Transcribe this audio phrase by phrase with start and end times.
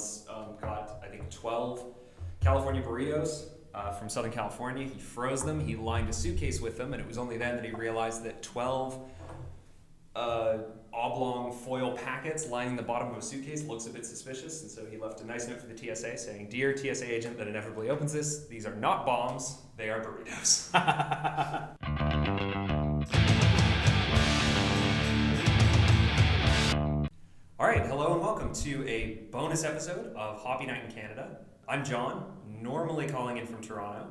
[0.00, 1.84] once um, got, I think, 12
[2.40, 4.86] California burritos uh, from Southern California.
[4.86, 7.66] He froze them, he lined a suitcase with them, and it was only then that
[7.66, 8.98] he realized that 12
[10.16, 10.58] uh,
[10.94, 14.86] oblong foil packets lining the bottom of a suitcase looks a bit suspicious, and so
[14.86, 18.14] he left a nice note for the TSA saying, Dear TSA agent that inevitably opens
[18.14, 20.70] this, these are not bombs, they are burritos.
[28.50, 31.36] welcome to a bonus episode of Hoppy Night in Canada.
[31.68, 34.08] I'm John, normally calling in from Toronto.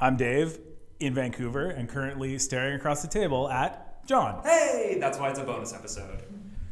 [0.00, 0.58] I'm Dave
[1.00, 4.42] in Vancouver and currently staring across the table at John.
[4.42, 6.22] Hey, that's why it's a bonus episode.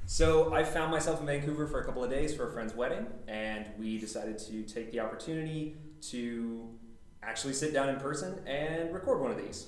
[0.07, 3.07] So I found myself in Vancouver for a couple of days for a friend's wedding,
[3.29, 5.77] and we decided to take the opportunity
[6.13, 6.67] to
[7.23, 9.67] actually sit down in person and record one of these.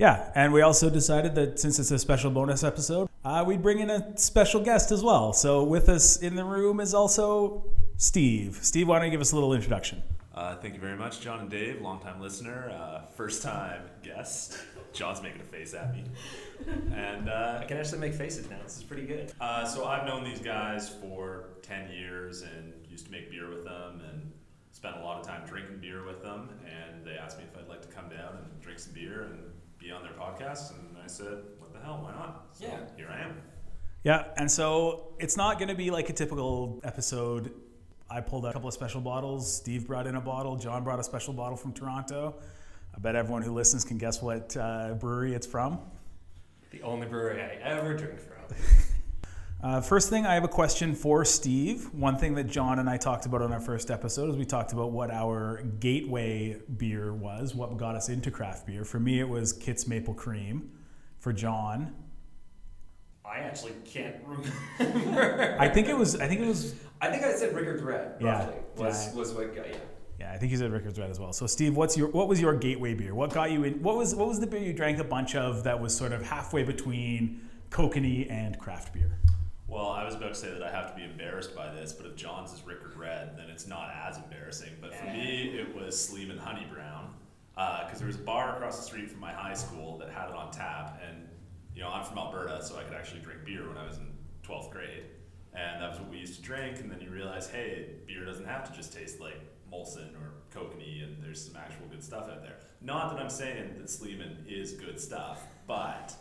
[0.00, 3.78] Yeah, and we also decided that since it's a special bonus episode, uh, we'd bring
[3.80, 5.32] in a special guest as well.
[5.32, 7.64] So with us in the room is also
[7.96, 8.58] Steve.
[8.62, 10.02] Steve, why don't you give us a little introduction?
[10.34, 14.58] Uh, thank you very much, John and Dave, longtime listener, uh, first time guest.
[14.92, 16.04] John's making a face at me.
[16.92, 18.58] And uh, I can actually make faces now.
[18.62, 19.32] This is pretty good.
[19.40, 23.64] uh, so I've known these guys for 10 years and used to make beer with
[23.64, 24.32] them and
[24.72, 26.48] spent a lot of time drinking beer with them.
[26.64, 29.38] And they asked me if I'd like to come down and drink some beer and
[29.84, 30.70] be on their podcast.
[30.70, 32.46] And I said, what the hell, why not?
[32.54, 32.78] So Yeah.
[32.96, 33.36] here I am.
[34.02, 37.52] Yeah, and so it's not going to be like a typical episode.
[38.10, 39.56] I pulled out a couple of special bottles.
[39.56, 40.56] Steve brought in a bottle.
[40.56, 42.34] John brought a special bottle from Toronto.
[42.94, 45.80] I bet everyone who listens can guess what uh, brewery it's from.
[46.70, 48.56] The only brewery I ever drink from.
[49.64, 51.88] Uh, first thing, I have a question for Steve.
[51.94, 54.74] One thing that John and I talked about on our first episode is we talked
[54.74, 58.84] about what our gateway beer was, what got us into craft beer.
[58.84, 60.70] For me, it was Kit's Maple Cream.
[61.18, 61.94] For John,
[63.24, 65.56] I actually can't remember.
[65.58, 66.20] I think it was.
[66.20, 66.74] I think it was.
[67.00, 68.16] I think I said Rickard's Red.
[68.20, 68.44] Yeah.
[68.44, 69.18] Roughly was Yeah.
[69.18, 69.76] was what got yeah.
[70.20, 71.32] Yeah, I think you said Rickard's Red as well.
[71.32, 73.14] So, Steve, what's your what was your gateway beer?
[73.14, 73.82] What got you in?
[73.82, 76.20] What was what was the beer you drank a bunch of that was sort of
[76.20, 77.40] halfway between
[77.70, 79.18] kokanee and craft beer?
[79.74, 82.06] Well, I was about to say that I have to be embarrassed by this, but
[82.06, 84.70] if John's is Rickard Red, then it's not as embarrassing.
[84.80, 87.12] But for me, it was Sleeman Honey Brown,
[87.56, 90.28] uh, because there was a bar across the street from my high school that had
[90.28, 91.28] it on tap, and
[91.74, 94.06] you know I'm from Alberta, so I could actually drink beer when I was in
[94.46, 95.06] 12th grade,
[95.54, 96.78] and that was what we used to drink.
[96.78, 99.40] And then you realize, hey, beer doesn't have to just taste like
[99.72, 102.58] Molson or Kokanee, and there's some actual good stuff out there.
[102.80, 106.14] Not that I'm saying that Sleeman is good stuff, but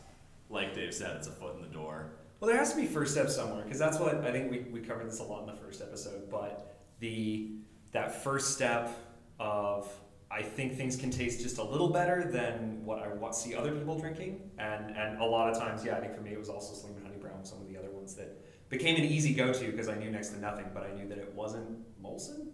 [0.49, 2.13] like Dave said, it's a foot in the door.
[2.43, 4.81] Well, there has to be first step somewhere because that's what I think we, we
[4.81, 6.29] covered this a lot in the first episode.
[6.29, 7.51] But the
[7.93, 8.91] that first step
[9.39, 9.89] of
[10.29, 13.71] I think things can taste just a little better than what I want see other
[13.71, 16.49] people drinking, and and a lot of times, yeah, I think for me it was
[16.49, 18.37] also Sleeman Honey Brown, some of the other ones that
[18.67, 21.19] became an easy go to because I knew next to nothing, but I knew that
[21.19, 21.65] it wasn't
[22.03, 22.47] Molson,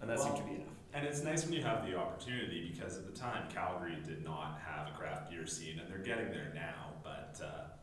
[0.00, 0.66] and that seemed to be enough.
[0.92, 4.58] And it's nice when you have the opportunity because at the time Calgary did not
[4.66, 6.94] have a craft beer scene, and they're getting there now.
[7.04, 7.73] But uh,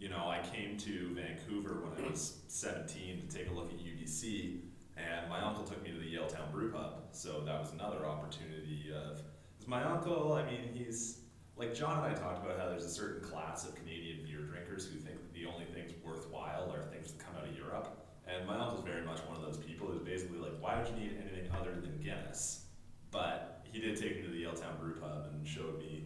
[0.00, 3.78] you know, I came to Vancouver when I was 17 to take a look at
[3.78, 4.60] UBC,
[4.96, 7.02] and my uncle took me to the Yaletown Brew Pub.
[7.12, 9.20] So that was another opportunity of.
[9.66, 11.20] My uncle, I mean, he's
[11.54, 14.86] like John and I talked about how there's a certain class of Canadian beer drinkers
[14.86, 18.08] who think that the only things worthwhile are things that come out of Europe.
[18.26, 20.96] And my uncle's very much one of those people who's basically like, why would you
[20.96, 22.64] need anything other than Guinness?
[23.10, 25.99] But he did take me to the Yaletown Brew Pub and showed me,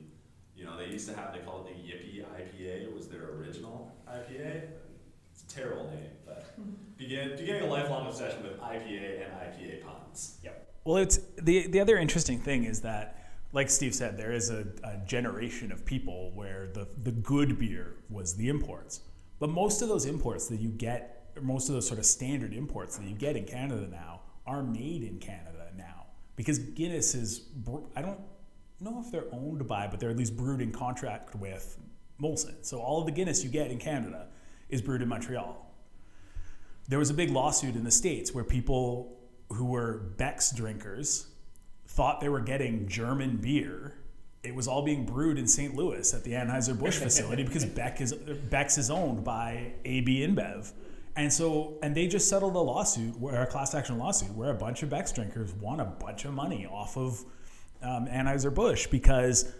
[0.57, 3.31] you know, they used to have, they called it the Yippee IPA, it was their
[3.31, 4.69] original IPA.
[5.33, 6.55] It's a terrible name, but
[6.97, 10.39] began, beginning a lifelong obsession with IPA and IPA puns.
[10.43, 10.65] Yep.
[10.85, 14.67] Well, it's the the other interesting thing is that, like Steve said, there is a,
[14.85, 19.01] a generation of people where the the good beer was the imports,
[19.41, 22.99] but most of those imports that you get, most of those sort of standard imports
[22.99, 26.05] that you get in Canada now, are made in Canada now
[26.37, 27.49] because Guinness is.
[27.97, 28.21] I don't
[28.85, 31.79] know if they're owned by, but they're at least brewed in contract with
[32.21, 32.55] Molson.
[32.63, 34.29] So all of the Guinness you get in Canada
[34.69, 35.65] is brewed in Montreal
[36.89, 39.19] there was a big lawsuit in the states where people
[39.53, 41.29] who were Beck's drinkers
[41.87, 43.95] thought they were getting German beer.
[44.43, 45.75] It was all being brewed in St.
[45.75, 50.73] Louis at the Anheuser Busch facility because Beck is Beck's is owned by AB InBev,
[51.17, 54.55] and so and they just settled a lawsuit, where a class action lawsuit, where a
[54.55, 57.25] bunch of Beck's drinkers won a bunch of money off of
[57.85, 59.53] um, Anheuser Busch because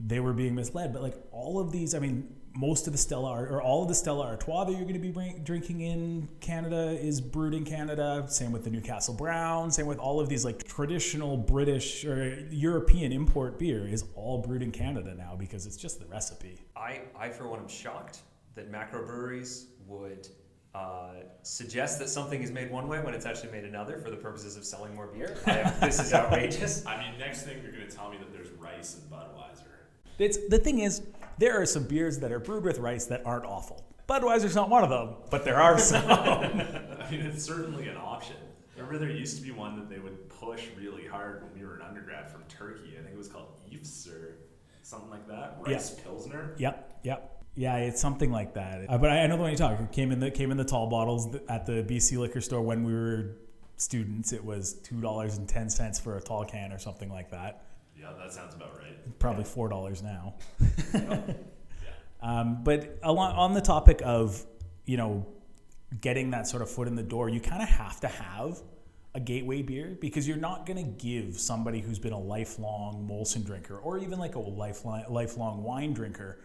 [0.00, 0.92] they were being misled.
[0.92, 3.94] But like all of these, I mean, most of the Stella or all of the
[3.94, 8.24] Stella Artois that you're going to be drinking in Canada is brewed in Canada.
[8.28, 9.70] Same with the Newcastle Brown.
[9.70, 14.62] Same with all of these like traditional British or European import beer is all brewed
[14.62, 16.60] in Canada now because it's just the recipe.
[16.76, 18.20] I, I for one am shocked
[18.54, 20.28] that macro breweries would
[20.74, 21.10] uh,
[21.42, 24.56] suggest that something is made one way when it's actually made another for the purposes
[24.56, 25.36] of selling more beer.
[25.46, 26.84] I have, this is outrageous.
[26.84, 29.68] I mean, next thing you're going to tell me that there's rice in Budweiser.
[30.18, 31.02] It's the thing is,
[31.38, 33.84] there are some beers that are brewed with rice that aren't awful.
[34.08, 36.04] Budweiser's not one of them, but there are some.
[36.10, 38.36] I mean, it's certainly an option.
[38.76, 41.76] Remember, there used to be one that they would push really hard when we were
[41.76, 42.96] an undergrad from Turkey.
[42.98, 44.38] I think it was called Efes or
[44.82, 45.56] something like that.
[45.60, 46.54] Rice Pilsner.
[46.58, 47.33] Yep, yep.
[47.56, 48.86] Yeah, it's something like that.
[48.88, 49.78] Uh, but I I know the one you talk.
[49.78, 52.82] It came in the came in the tall bottles at the BC liquor store when
[52.84, 53.36] we were
[53.76, 54.32] students.
[54.32, 57.64] It was two dollars and ten cents for a tall can or something like that.
[57.98, 59.18] Yeah, that sounds about right.
[59.18, 60.34] Probably four dollars now.
[60.94, 61.20] Yeah.
[62.24, 64.42] Um, but along, on the topic of,
[64.86, 65.26] you know,
[66.00, 68.62] getting that sort of foot in the door, you kind of have to have
[69.14, 73.44] a gateway beer because you're not going to give somebody who's been a lifelong Molson
[73.44, 76.38] drinker or even like a lifelong, lifelong wine drinker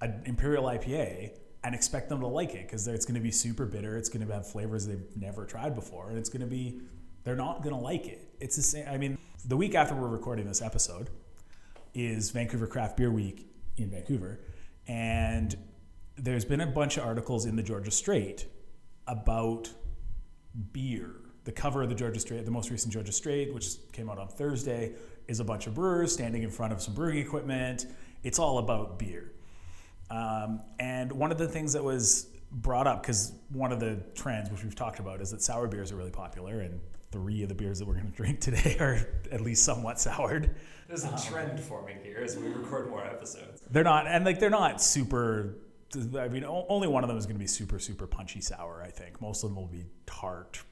[0.00, 1.32] an Imperial IPA
[1.64, 3.96] and expect them to like it because it's going to be super bitter.
[3.96, 6.80] It's going to have flavors they've never tried before, and it's going to be
[7.24, 8.34] they're not going to like it.
[8.40, 8.86] It's the same.
[8.88, 11.10] I mean, the week after we're recording this episode
[11.94, 13.46] is Vancouver Craft Beer Week
[13.76, 14.40] in Vancouver,
[14.86, 15.56] and
[16.16, 18.46] there's been a bunch of articles in the Georgia Straight
[19.06, 19.70] about
[20.72, 21.16] beer.
[21.44, 24.28] The cover of the Georgia Straight, the most recent Georgia Straight, which came out on
[24.28, 24.92] Thursday,
[25.28, 27.86] is a bunch of brewers standing in front of some brewing equipment.
[28.22, 29.32] It's all about beer.
[30.10, 34.50] Um, and one of the things that was brought up, because one of the trends,
[34.50, 37.54] which we've talked about, is that sour beers are really popular, and three of the
[37.54, 40.54] beers that we're going to drink today are at least somewhat soured.
[40.88, 43.62] There's a trend forming here as we record more episodes.
[43.70, 45.56] They're not, and like they're not super.
[46.18, 48.82] I mean, only one of them is going to be super, super punchy sour.
[48.84, 50.62] I think most of them will be tart,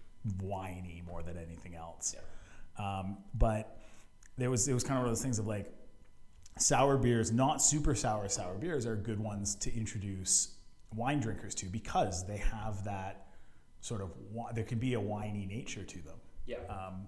[0.43, 2.15] winey more than anything else.
[2.79, 3.79] Um, but
[4.37, 5.73] there was it was kind of one of those things of like
[6.58, 10.56] sour beers, not super sour sour beers, are good ones to introduce
[10.94, 13.26] wine drinkers to because they have that
[13.81, 14.11] sort of
[14.55, 16.17] there could be a winey nature to them.
[16.47, 16.56] Yeah.
[16.69, 17.06] Um,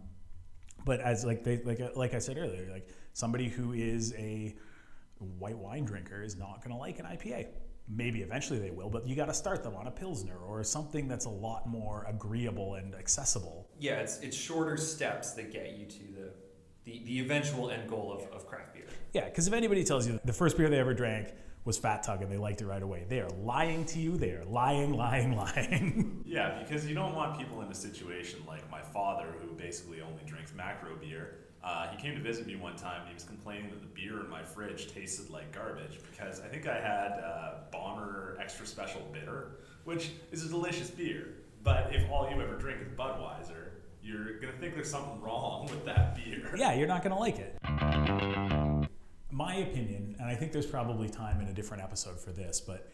[0.85, 4.55] but as like they like like I said earlier, like somebody who is a
[5.39, 7.49] white wine drinker is not going to like an IPA.
[7.91, 11.09] Maybe eventually they will, but you got to start them on a pilsner or something
[11.09, 13.67] that's a lot more agreeable and accessible.
[13.79, 16.33] Yeah, it's it's shorter steps that get you to the
[16.89, 18.87] the, the eventual end goal of, of craft beer.
[19.13, 21.29] Yeah, because if anybody tells you the first beer they ever drank
[21.65, 24.17] was Fat Tug and they liked it right away, they are lying to you.
[24.17, 26.23] They are lying, lying, lying.
[26.27, 30.23] Yeah, because you don't want people in a situation like my father, who basically only
[30.25, 31.35] drinks macro beer.
[31.63, 34.21] Uh, he came to visit me one time and he was complaining that the beer
[34.21, 39.03] in my fridge tasted like garbage because I think I had uh, Bomber Extra Special
[39.13, 41.35] Bitter, which is a delicious beer.
[41.65, 43.69] But if all you ever drink is Budweiser,
[44.09, 46.08] you're going to think there's something wrong with that.
[46.57, 47.59] yeah, you're not going to like it.
[49.31, 52.91] My opinion, and I think there's probably time in a different episode for this, but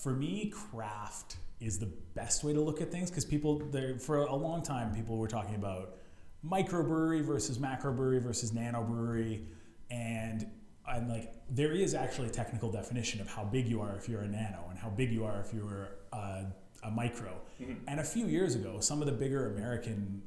[0.00, 4.18] for me, craft is the best way to look at things because people, there for
[4.18, 5.96] a long time, people were talking about
[6.44, 9.44] microbrewery versus macrobrewery versus nanobrewery,
[9.90, 10.46] and
[10.88, 14.22] and like there is actually a technical definition of how big you are if you're
[14.22, 16.44] a nano and how big you are if you're a,
[16.82, 17.40] a micro.
[17.60, 17.84] Mm-hmm.
[17.86, 20.22] And a few years ago, some of the bigger American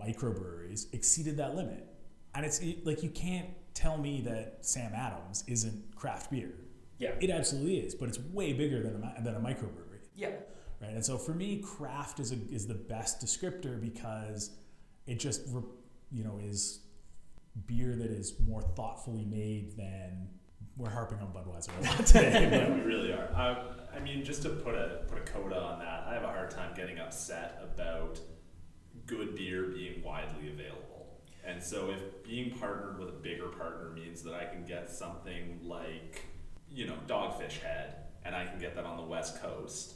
[0.00, 1.86] microbreweries exceeded that limit.
[2.34, 6.52] And it's it- like you can't tell me that Sam Adams isn't craft beer.
[6.98, 7.14] Yeah.
[7.20, 10.28] It absolutely is, but it's way bigger than a, than a microbrewery, Yeah.
[10.80, 10.90] right?
[10.92, 14.50] And so for me, craft is a, is the best descriptor because
[15.06, 15.48] it just
[16.12, 16.80] you know is
[17.66, 20.28] beer that is more thoughtfully made than
[20.76, 22.48] we're harping on Budweiser a lot today.
[22.50, 23.28] yeah, but- we really are.
[23.34, 26.28] Um, I mean, just to put a put a coda on that, I have a
[26.28, 28.20] hard time getting upset about
[29.06, 31.20] good beer being widely available.
[31.44, 35.58] And so, if being partnered with a bigger partner means that I can get something
[35.64, 36.24] like,
[36.70, 39.94] you know, Dogfish Head, and I can get that on the West Coast,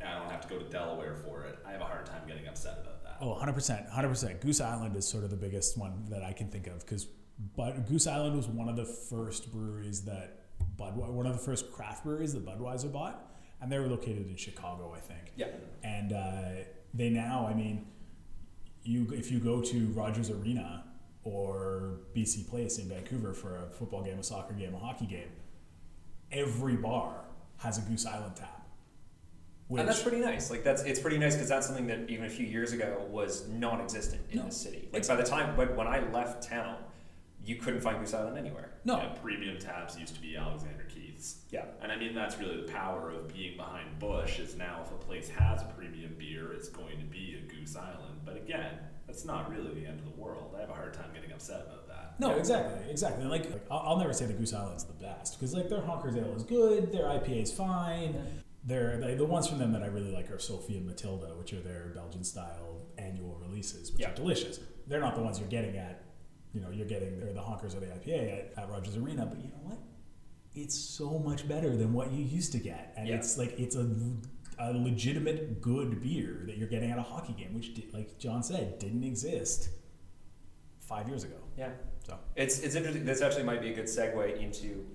[0.00, 2.22] and I don't have to go to Delaware for it, I have a hard time
[2.26, 3.16] getting upset about that.
[3.20, 3.90] Oh, 100%.
[3.92, 4.40] 100%.
[4.40, 7.06] Goose Island is sort of the biggest one that I can think of because
[7.54, 11.70] but Goose Island was one of the first breweries that Bud one of the first
[11.70, 13.30] craft breweries that Budweiser bought
[13.60, 15.32] and they were located in Chicago, I think.
[15.36, 15.48] Yeah.
[15.82, 16.64] And uh,
[16.94, 17.86] they now, I mean,
[18.86, 20.84] you if you go to Rogers Arena
[21.24, 25.28] or BC Place in Vancouver for a football game, a soccer game, a hockey game,
[26.32, 27.24] every bar
[27.58, 28.52] has a Goose Island tap.
[29.68, 30.50] Which, and that's pretty nice.
[30.50, 33.48] Like that's it's pretty nice because that's something that even a few years ago was
[33.48, 34.44] non-existent in No.
[34.46, 34.88] the city.
[34.92, 36.76] Like by the time when, when I left town,
[37.44, 38.70] you couldn't find Goose Island anywhere.
[38.84, 40.84] no, Yeah, premium tabs used to be Alexander
[41.16, 41.36] Keith's.
[41.50, 41.64] Yeah.
[41.82, 44.94] And I mean, that's really the power of being behind Busch is now if a
[44.94, 48.20] place has a premium beer, it's going to be a Goose Island.
[48.24, 48.74] But again,
[49.06, 50.54] that's not really the end of the world.
[50.56, 52.14] I have a hard time getting upset about that.
[52.18, 53.24] No, exactly, exactly.
[53.26, 56.16] Like, like I'll, I'll never say the Goose Island's the best because like their Honker's
[56.16, 59.86] Ale is good, their IPA is fine, they're they, the ones from them that I
[59.86, 64.10] really like are Sofie and Matilda, which are their Belgian style annual releases, which Yeah.
[64.10, 64.58] are delicious.
[64.86, 66.02] They're not the ones you're getting at,
[66.52, 69.38] you know, you're getting they're the honkers or the IPA at, at Rogers Arena, but
[69.38, 69.78] you know what?
[70.56, 73.16] It's so much better than what you used to get, and Yeah.
[73.16, 73.86] it's like it's a,
[74.58, 78.78] a legitimate good beer that you're getting at a hockey game, which, like John said,
[78.78, 79.68] didn't exist
[80.80, 81.36] five years ago.
[81.58, 81.70] Yeah.
[82.06, 83.04] So It's it's interesting.
[83.04, 84.86] This actually might be a good segue into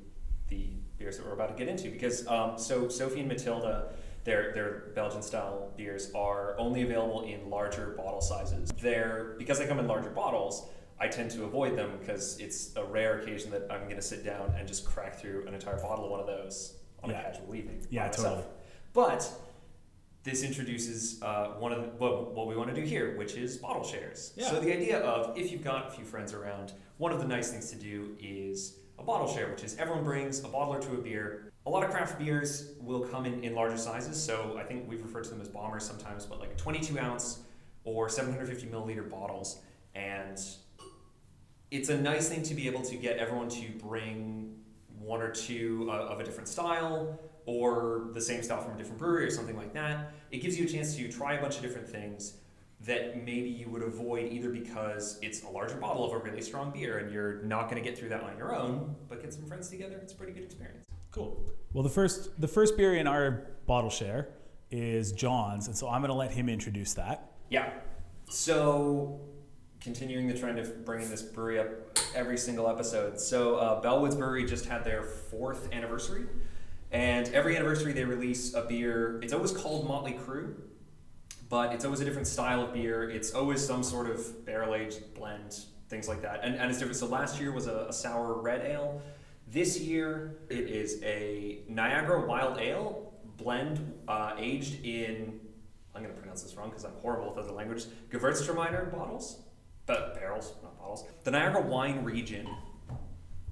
[0.47, 4.53] the beers that we're about to get into because um, so Sofie and Matilda, their
[4.53, 8.69] their Belgian style beers are only available in larger bottle sizes.
[8.81, 10.67] They're because they come in larger bottles.
[11.01, 14.23] I tend to avoid them because it's a rare occasion that I'm going to sit
[14.23, 17.19] down and just crack through an entire bottle of one of those on Yeah.
[17.19, 17.83] a casual evening.
[17.89, 18.43] Yeah, totally.
[18.93, 19.27] But
[20.23, 23.57] this introduces uh, one of the, what, what we want to do here, which is
[23.57, 24.33] bottle shares.
[24.35, 24.51] Yeah.
[24.51, 27.49] So the idea of if you've got a few friends around, one of the nice
[27.49, 30.93] things to do is a bottle share, which is everyone brings a bottle or two
[30.93, 31.51] of beer.
[31.65, 35.01] A lot of craft beers will come in, in larger sizes, so I think we've
[35.01, 37.39] referred to them as bombers sometimes, but like 22 ounce
[37.85, 39.61] or 750 milliliter bottles.
[39.95, 40.39] And
[41.71, 44.53] it's a nice thing to be able to get everyone to bring
[44.99, 48.99] one or two uh, of a different style or the same style from a different
[48.99, 50.13] brewery or something like that.
[50.29, 52.35] It gives you a chance to try a bunch of different things
[52.81, 56.71] that maybe you would avoid either because it's a larger bottle of a really strong
[56.71, 59.45] beer and you're not going to get through that on your own, but get some
[59.45, 59.97] friends together.
[60.01, 60.85] It's a pretty good experience.
[61.11, 61.41] Cool.
[61.73, 64.29] Well, the first the first beer in our bottle share
[64.71, 67.31] is John's, and so I'm going to let him introduce that.
[67.49, 67.69] Yeah.
[68.29, 69.19] So,
[69.81, 71.67] continuing the trend of bringing this brewery up
[72.15, 73.19] every single episode.
[73.19, 76.25] So, uh, Bellwoods Brewery just had their fourth anniversary,
[76.91, 79.19] and every anniversary they release a beer.
[79.23, 80.55] It's always called Motley Cru,
[81.49, 83.09] but it's always a different style of beer.
[83.09, 85.59] It's always some sort of barrel aged blend,
[85.89, 86.97] things like that, and, and it's different.
[86.97, 89.01] So, last year was a, a sour red ale.
[89.47, 95.39] This year it is a Niagara Wild Ale blend uh, aged in
[95.93, 97.87] I'm going to pronounce this wrong because I'm horrible with other languages.
[98.09, 99.41] Gewürztraminer bottles,
[99.91, 101.03] but barrels, not bottles.
[101.23, 102.47] The Niagara wine region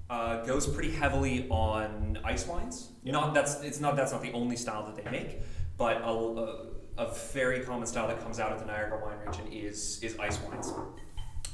[0.08, 2.92] uh, goes pretty heavily on ice wines.
[3.04, 5.40] Not that's it's not that's not the only style that they make,
[5.76, 6.66] but a, a,
[6.98, 10.40] a very common style that comes out of the Niagara wine region is is ice
[10.40, 10.72] wines.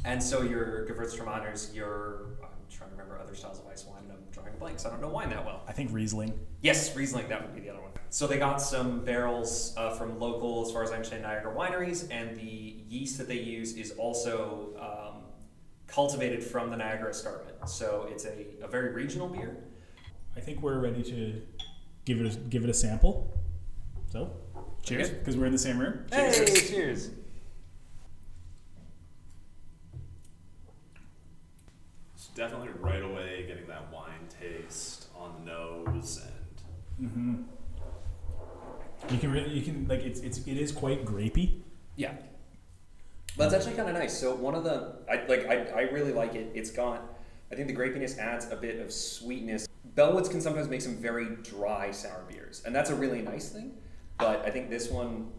[0.04, 2.38] And so your Gewürztraminers, your
[2.70, 4.92] trying to remember other styles of ice wine, and I'm drawing a blank, so I
[4.92, 5.62] don't know wine that well.
[5.68, 6.32] I think Riesling.
[6.62, 7.90] Yes, Riesling, that would be the other one.
[8.10, 12.08] So they got some barrels uh, from local, as far as I understand, Niagara wineries,
[12.10, 15.22] and the yeast that they use is also um,
[15.86, 17.56] cultivated from the Niagara escarpment.
[17.68, 19.56] So it's a, a very regional beer.
[20.36, 21.42] I think we're ready to
[22.04, 23.32] give it a, give it a sample.
[24.12, 24.30] So,
[24.82, 25.18] cheers, Okay.
[25.18, 26.06] because we're in the same room.
[26.12, 26.38] cheers!
[27.08, 27.10] It's
[32.36, 36.32] definitely right away getting that wine taste on the nose and
[37.00, 37.42] Mm-hmm.
[39.10, 41.60] You can really, you can like it's it's it is quite grapey.
[41.96, 42.14] Yeah.
[43.36, 44.18] But it's actually kind of nice.
[44.18, 46.50] So one of the, I like, I, I really like it.
[46.54, 47.02] It's got,
[47.52, 49.68] I think the grapiness adds a bit of sweetness.
[49.94, 53.74] Bellwoods can sometimes make some very dry sour beers, and that's a really nice thing.
[54.18, 55.30] But I think this one,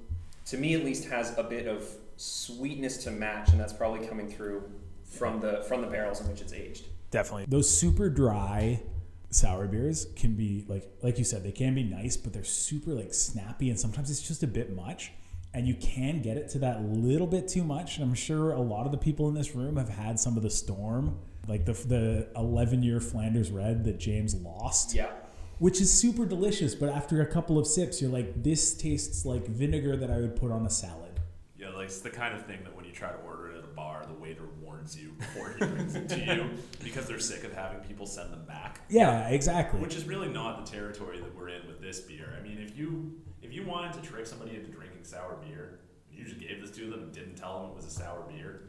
[0.46, 4.30] to me at least, has a bit of sweetness to match, and that's probably coming
[4.30, 4.70] through
[5.08, 6.86] from the from the barrels in which it's aged.
[7.12, 7.46] Definitely.
[7.48, 8.82] Those super dry
[9.30, 12.92] sour beers can be like like you said, they can be nice, but they're super
[12.92, 15.12] like snappy and sometimes it's just a bit much.
[15.54, 17.98] And you can get it to that little bit too much.
[17.98, 20.44] And I'm sure a lot of the people in this room have had some of
[20.44, 25.10] the storm, like the the 11 year Flanders Red that James lost, Yeah.
[25.58, 26.76] which is super delicious.
[26.76, 30.36] But after a couple of sips, you're like, this tastes like vinegar that I would
[30.36, 31.20] put on a salad.
[31.58, 33.64] yeah, like it's the kind of thing that when you try to order it at
[33.64, 34.44] a bar, the waiter
[34.88, 36.50] warns you before he brings it to you
[36.84, 38.82] because they're sick of having people send them back.
[38.90, 39.80] Yeah, exactly.
[39.80, 42.34] Which is really not the territory that we're in with this beer.
[42.40, 45.80] I mean, if you if you wanted to trick somebody into drinking sour beer,
[46.12, 48.62] you just gave this to them and didn't tell them it was a sour beer.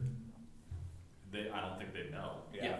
[1.31, 2.41] They, I don't think they'd know.
[2.53, 2.77] Yeah.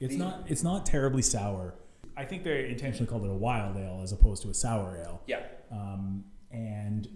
[0.00, 1.74] It's The- not it's not terribly sour.
[2.14, 5.22] I think they intentionally called it a wild ale as opposed to a sour ale.
[5.26, 5.40] Yeah.
[5.70, 7.08] Um, and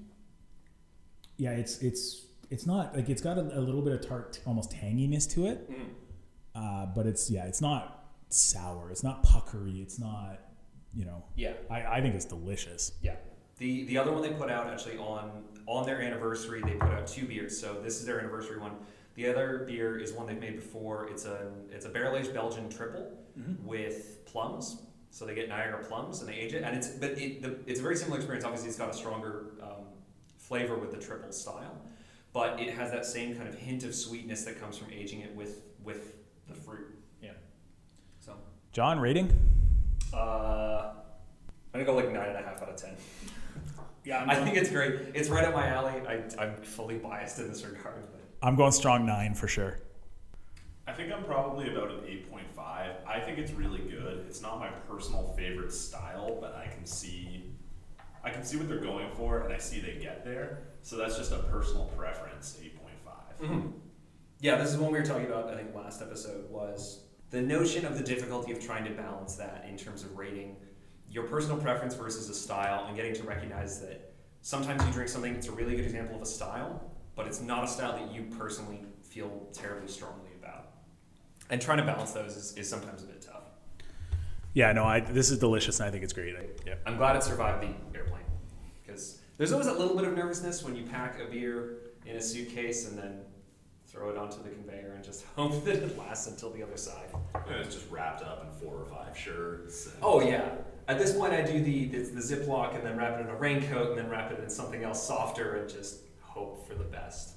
[1.36, 4.70] yeah, it's it's it's not like it's got a, a little bit of tart, almost
[4.70, 5.70] tanginess to it.
[5.70, 5.88] Mm.
[6.54, 8.90] Uh, but it's yeah, it's not sour.
[8.90, 9.80] It's not puckery.
[9.82, 10.40] It's not
[10.94, 11.22] you know.
[11.36, 11.52] Yeah.
[11.70, 12.92] I, I think it's delicious.
[13.02, 13.16] Yeah.
[13.58, 15.30] The the other one they put out actually on
[15.66, 17.58] on their anniversary they put out two beers.
[17.58, 18.72] So this is their anniversary one.
[19.14, 21.08] The other beer is one they've made before.
[21.08, 23.12] It's a it's a barrel aged Belgian triple
[23.64, 24.82] with plums.
[25.10, 27.80] So they get Niagara plums and they age it, and it's but it, the, it's
[27.80, 28.44] a very similar experience.
[28.44, 29.86] Obviously, it's got a stronger um,
[30.36, 31.80] flavor with the triple style,
[32.36, 35.34] but it has that same kind of hint of sweetness that comes from aging it
[35.34, 36.16] with with
[36.46, 36.94] the fruit.
[37.22, 37.30] Yeah.
[38.20, 38.34] So
[38.72, 39.32] John, rating?
[40.12, 40.90] uh,
[41.72, 42.94] I'm gonna go like nine and a half out of ten.
[44.04, 45.00] Yeah, I'm I think it's great.
[45.14, 45.94] It's right up my alley.
[46.06, 48.04] I, I'm fully biased in this regard.
[48.12, 49.78] But I'm going strong nine for sure.
[50.86, 52.94] I think I'm probably about an 8.5.
[53.04, 54.24] I think it's really good.
[54.28, 57.46] It's not my personal favorite style, but I can see
[58.22, 60.75] I can see what they're going for and I see they get there.
[60.86, 63.40] So that's just a personal preference, 8.5.
[63.40, 63.72] Mhm.
[64.38, 65.48] Yeah, this is one we were talking about.
[65.48, 69.66] I think last episode was the notion of the difficulty of trying to balance that
[69.68, 70.54] in terms of rating
[71.10, 75.34] your personal preference versus a style, and getting to recognize that sometimes you drink something
[75.34, 78.22] that's a really good example of a style, but it's not a style that you
[78.38, 80.68] personally feel terribly strongly about.
[81.50, 83.50] And trying to balance those is, is sometimes a bit tough.
[84.54, 86.36] Yeah, no, I, this is delicious and I think it's great.
[86.36, 86.74] I, yeah.
[86.86, 88.15] I'm glad it survived the airplane because
[89.38, 92.88] there's always a little bit of nervousness when you pack a beer in a suitcase
[92.88, 93.20] and then
[93.86, 97.08] throw it onto the conveyor and just hope that it lasts until the other side.
[97.34, 99.90] And it's just wrapped up in four or five shirts.
[100.02, 100.50] Oh yeah.
[100.88, 103.34] At this point, I do the the, the Ziploc and then wrap it in a
[103.34, 107.36] raincoat and then wrap it in something else softer and just hope for the best.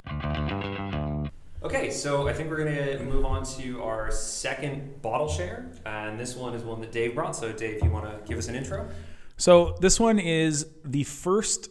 [1.62, 6.36] Okay, so I think we're gonna move on to our second bottle share, and this
[6.36, 7.36] one is one that Dave brought.
[7.36, 8.89] So Dave, if you want to give us an intro?
[9.36, 11.70] So this one is the first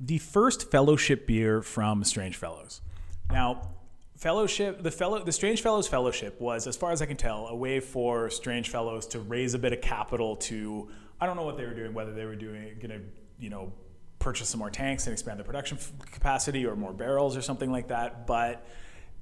[0.00, 2.80] the first fellowship beer from Strange Fellows.
[3.30, 3.68] Now,
[4.16, 7.54] fellowship the fellow the Strange Fellows Fellowship was, as far as I can tell, a
[7.54, 10.88] way for Strange Fellows to raise a bit of capital to
[11.20, 13.00] I don't know what they were doing, whether they were doing gonna
[13.38, 13.72] you know
[14.18, 15.78] purchase some more tanks and expand the production
[16.10, 18.66] capacity or more barrels or something like that, but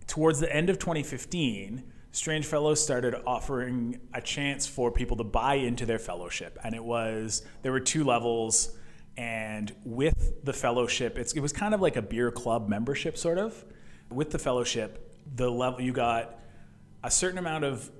[0.08, 5.54] towards the end of 2015, Strange Fellows started offering a chance for people to buy
[5.54, 6.58] into their fellowship.
[6.64, 8.76] And it was, there were two levels.
[9.18, 13.64] And with the fellowship, it was kind of like a beer club membership, sort of.
[14.10, 16.38] With the fellowship, the level you got
[17.02, 17.90] a certain amount of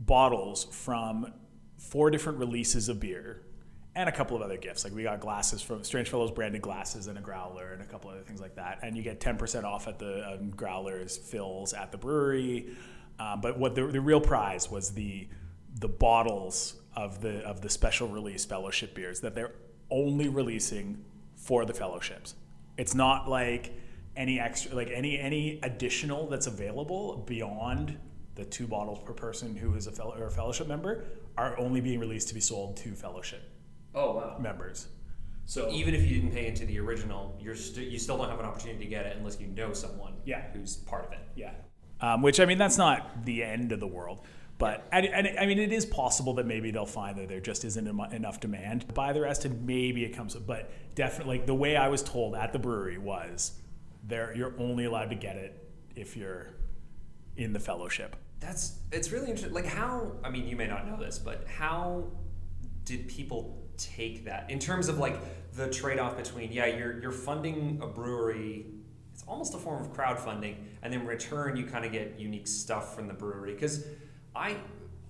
[0.00, 1.32] bottles from
[1.78, 3.40] four different releases of beer
[3.94, 4.82] and a couple of other gifts.
[4.82, 8.10] Like we got glasses from Strange Fellows branded glasses and a growler and a couple
[8.10, 8.80] other things like that.
[8.82, 12.76] And you get 10% off at the um, growlers fills at the brewery.
[13.20, 15.28] Um, but what the, the real prize was the
[15.80, 19.52] the bottles of the of the special release fellowship beers that they're
[19.90, 21.04] only releasing
[21.36, 22.34] for the fellowships.
[22.76, 23.72] It's not like
[24.16, 27.98] any extra like any any additional that's available beyond
[28.34, 31.04] the two bottles per person who is a fellow or a fellowship member
[31.36, 33.42] are only being released to be sold to fellowship
[33.94, 34.36] Oh wow.
[34.40, 34.88] members.
[35.44, 38.38] So even if you didn't pay into the original, you're st- you still don't have
[38.38, 40.42] an opportunity to get it unless you know someone Yeah.
[40.52, 41.20] who's part of it.
[41.36, 41.52] Yeah.
[42.00, 44.18] Um, which I mean, that's not the end of the world,
[44.58, 47.64] but and, and I mean, it is possible that maybe they'll find that there just
[47.64, 50.34] isn't emo- enough demand by the rest, and maybe it comes.
[50.34, 53.52] But definitely, like the way I was told at the brewery was,
[54.02, 56.48] there you're only allowed to get it if you're
[57.36, 58.16] in the fellowship.
[58.40, 59.54] That's it's really interesting.
[59.54, 62.08] Like how I mean, you may not know this, but how
[62.84, 65.16] did people take that in terms of like
[65.54, 68.66] the trade-off between yeah, you're you're funding a brewery.
[69.14, 72.46] It's almost a form of crowdfunding, and then in return, you kind of get unique
[72.46, 73.52] stuff from the brewery.
[73.52, 73.84] Because
[74.38, 74.56] I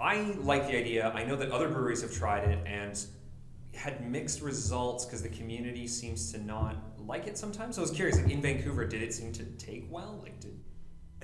[0.01, 1.11] I like the idea.
[1.15, 2.99] I know that other breweries have tried it and
[3.75, 7.77] had mixed results because the community seems to not like it sometimes.
[7.77, 10.19] So I was curious, like in Vancouver, did it seem to take well?
[10.23, 10.59] Like did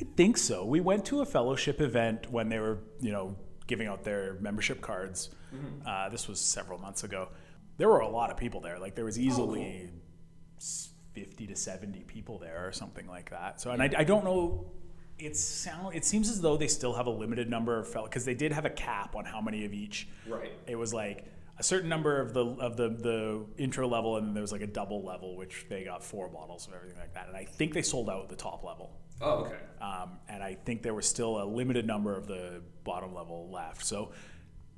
[0.01, 0.65] I think so.
[0.65, 3.37] We went to a fellowship event when they were, you know,
[3.67, 5.31] giving out their membership cards.
[5.87, 7.29] Uh, this was several months ago.
[7.79, 8.79] There were a lot of people there.
[8.79, 9.91] Like there was easily
[10.59, 13.61] s 50 to 70 people there or something like that.
[13.61, 14.73] So, and I, I don't know.
[15.19, 15.95] It sound.
[15.95, 18.53] It seems as though they still have a limited number of fellow because they did
[18.53, 20.09] have a cap on how many of each.
[20.29, 20.53] Right.
[20.67, 21.25] It was like
[21.59, 24.63] a certain number of the of the the intro level, and then there was like
[24.63, 27.29] a double level, which they got four bottles of everything like that.
[27.29, 28.91] And I think they sold out the top level.
[29.21, 29.57] oh okay.
[29.81, 33.85] Um, and I think there was still a limited number of the bottom level left.
[33.85, 34.13] So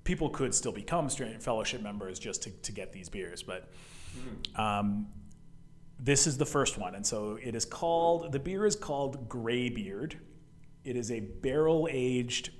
[0.07, 3.43] people could still become Fellowship members just to, to get these beers.
[3.43, 3.69] But
[4.55, 5.09] um,
[5.99, 6.95] this is the first one.
[6.95, 10.19] And so it is called, the beer is called Greybeard.
[10.87, 12.51] It is a barrel aged,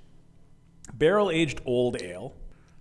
[0.93, 2.35] barrel aged old ale.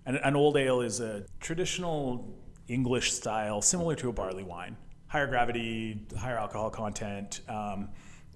[0.05, 4.77] And an old ale is a traditional English style, similar to a barley wine.
[5.07, 7.43] Higher gravity, higher alcohol content.
[7.49, 7.91] Um,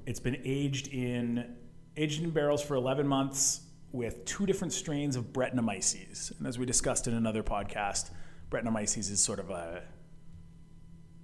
[0.06, 1.56] it's been aged in
[1.96, 6.38] aged in barrels for 11 months with two different strains of Brettanomyces.
[6.38, 8.10] And as we discussed in another podcast,
[8.50, 9.82] Brettanomyces is sort of a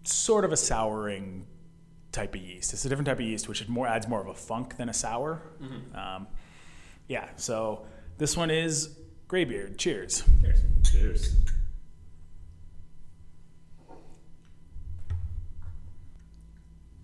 [0.03, 1.47] sort of a souring
[2.17, 2.73] type of yeast.
[2.73, 4.95] It's a different type of yeast, which more adds more of a funk than a
[4.95, 5.43] sour.
[5.95, 6.27] Um,
[7.09, 7.29] yeah.
[7.37, 7.85] So
[8.19, 8.97] this one is
[9.29, 9.77] Greybeard.
[9.77, 10.25] Cheers.
[10.43, 10.61] Cheers.
[10.83, 11.37] Cheers.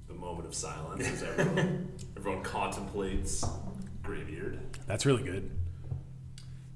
[0.08, 3.44] The moment of silence as everyone, everyone contemplates
[4.02, 4.60] Greybeard.
[4.86, 5.50] That's really good.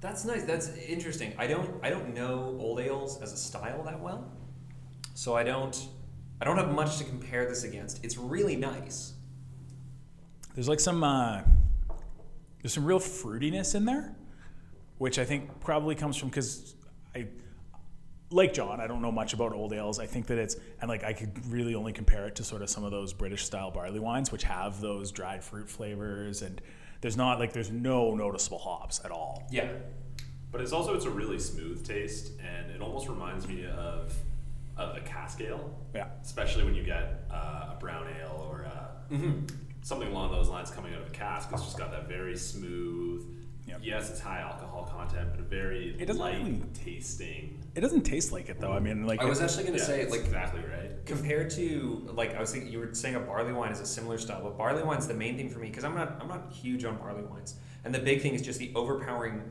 [0.03, 0.45] That's nice.
[0.45, 1.33] That's interesting.
[1.39, 4.31] I don't I don't know old ales as a style that well,
[5.15, 5.89] so I don't
[6.41, 8.05] I don't have much to compare this against.
[8.05, 9.15] It's really nice.
[10.55, 11.43] There's like some uh,
[12.63, 14.15] there's some real fruitiness in there,
[14.99, 16.75] which I think probably comes from because
[17.15, 17.27] I
[18.31, 18.81] like John.
[18.81, 19.99] I don't know much about old ales.
[19.99, 22.71] I think that it's and like I could really only compare it to sort of
[22.71, 26.61] some of those British style barley wines, which have those dried fruit flavors and
[27.01, 29.47] there's not like there's no noticeable hops at all.
[29.51, 29.69] Yeah.
[30.51, 34.15] But it's also it's a really smooth taste, and it almost reminds me of
[34.77, 36.09] of a cask ale, Yeah.
[36.23, 39.17] especially when you get uh, a brown ale or uh
[39.83, 41.49] something along those lines coming out of a cask.
[41.53, 43.25] It's just got that very smooth.
[43.69, 43.81] Yep.
[43.83, 47.63] Yes, it's high alcohol content, but a very It doesn't light really- tasting.
[47.75, 48.73] It doesn't taste like it though.
[48.73, 51.05] I mean, like I was actually going to Yeah, say, that's like, exactly right.
[51.07, 54.19] compared to like I was thinking, you were saying a barley wine is a similar
[54.19, 56.85] style, but barley wine's the main thing for me because I'm not I'm not huge
[56.85, 59.43] on barley wines, and the big thing is just the overpowering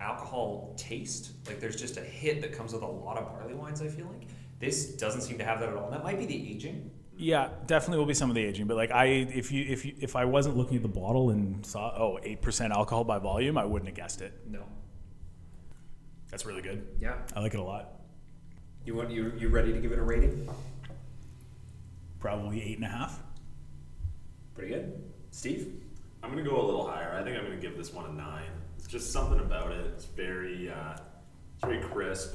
[0.00, 1.32] alcohol taste.
[1.46, 3.80] Like there's just a hit that comes with a lot of barley wines.
[3.82, 5.84] I feel like this doesn't seem to have that at all.
[5.84, 6.90] And that might be the aging.
[7.16, 9.94] Yeah, definitely will be some of the aging, but like I, if you, if you,
[9.98, 13.58] if I wasn't looking at the bottle and saw oh eight percent alcohol by volume,
[13.58, 14.32] I wouldn't have guessed it.
[14.48, 14.62] No.
[16.30, 16.86] That's really good.
[17.00, 17.14] Yeah.
[17.34, 17.92] I like it a lot.
[18.84, 20.48] You want you you ready to give it a rating?
[22.20, 23.20] Probably eight and a half.
[24.54, 25.02] Pretty good.
[25.32, 25.82] Steve.
[26.22, 27.16] I'm gonna go a little higher.
[27.18, 28.50] I think I'm gonna give this one a nine.
[28.76, 29.86] It's just something about it.
[29.86, 30.96] It's very, uh,
[31.54, 32.34] it's very crisp.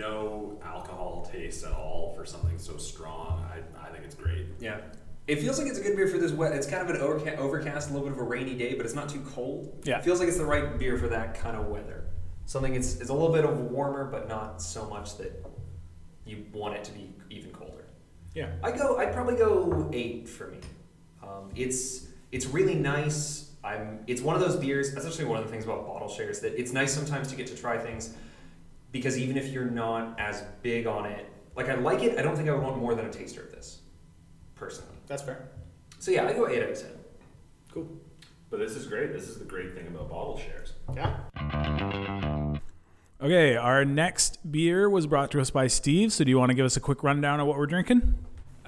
[0.00, 3.44] There's no alcohol taste at all for something so strong.
[3.52, 4.46] I, I think it's great.
[4.58, 4.78] Yeah.
[5.26, 6.52] It feels like it's a good beer for this wet.
[6.52, 8.94] It's kind of an overcast, overcast, a little bit of a rainy day, but it's
[8.94, 9.82] not too cold.
[9.84, 9.98] Yeah.
[9.98, 12.04] It feels like it's the right beer for that kind of weather.
[12.46, 15.44] Something it's, it's a little bit of warmer, but not so much that
[16.24, 17.84] you want it to be even colder.
[18.34, 18.52] Yeah.
[18.62, 18.96] I go.
[18.98, 20.58] I'd probably go eight for me.
[21.22, 23.52] Um, it's it's really nice.
[23.62, 24.00] I'm.
[24.06, 24.94] It's one of those beers.
[24.94, 27.46] That's actually one of the things about bottle shares that it's nice sometimes to get
[27.48, 28.14] to try things
[28.92, 31.26] because even if you're not as big on it,
[31.56, 33.50] like I like it, I don't think I would want more than a taster of
[33.50, 33.80] this,
[34.54, 34.96] personally.
[35.06, 35.48] That's fair.
[35.98, 36.90] So yeah, I go eight out of ten.
[37.72, 37.88] Cool.
[38.50, 39.12] But this is great.
[39.12, 40.72] This is the great thing about bottle shares.
[40.94, 42.56] Yeah.
[43.22, 46.12] Okay, our next beer was brought to us by Steve.
[46.12, 48.14] So, do you want to give us a quick rundown of what we're drinking?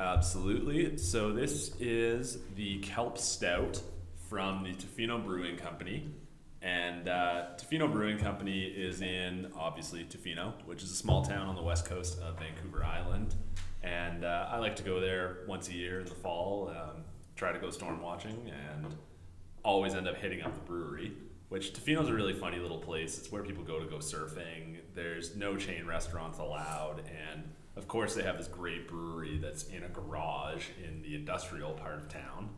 [0.03, 0.97] Absolutely.
[0.99, 3.81] So this is the Kelp Stout
[4.29, 6.09] from the Tofino Brewing Company.
[6.63, 11.57] And uh, Tofino Brewing Company is in, obviously, Tofino, which is a small town on
[11.57, 13.35] the west coast of Vancouver Island.
[13.83, 17.03] And uh, I like to go there once a year in the fall, um,
[17.35, 18.87] try to go storm watching, and
[19.65, 21.13] always end up hitting up the brewery.
[21.49, 23.19] Which Tofino's a really funny little place.
[23.19, 24.79] It's where people go to go surfing.
[24.95, 27.43] There's no chain restaurants allowed, and
[27.77, 31.97] of course they have this great brewery that's in a garage in the industrial part
[31.97, 32.51] of town.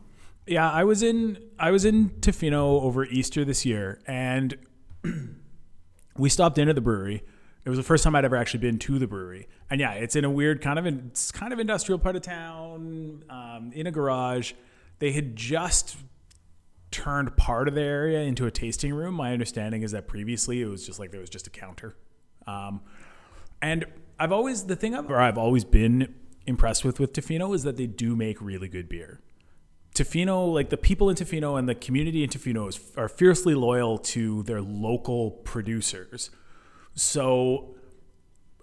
[0.47, 4.55] Yeah, I was in I was in Tofino over Easter this year, and
[6.17, 7.23] we stopped in at the brewery.
[7.63, 10.15] It was the first time I'd ever actually been to the brewery, and yeah, it's
[10.15, 13.91] in a weird kind of it's kind of industrial part of town, um, in a
[13.91, 14.53] garage.
[14.99, 15.97] They had just
[16.91, 19.15] turned part of the area into a tasting room.
[19.15, 21.95] My understanding is that previously it was just like there was just a counter.
[22.45, 22.81] Um,
[23.63, 23.85] and
[24.19, 26.13] I've always the thing I've, I've always been
[26.45, 29.21] impressed with with Tofino is that they do make really good beer.
[29.95, 33.97] Tofino, like the people in Tofino and the community in Tofino, is, are fiercely loyal
[33.97, 36.29] to their local producers.
[36.93, 37.75] So,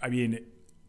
[0.00, 0.44] I mean,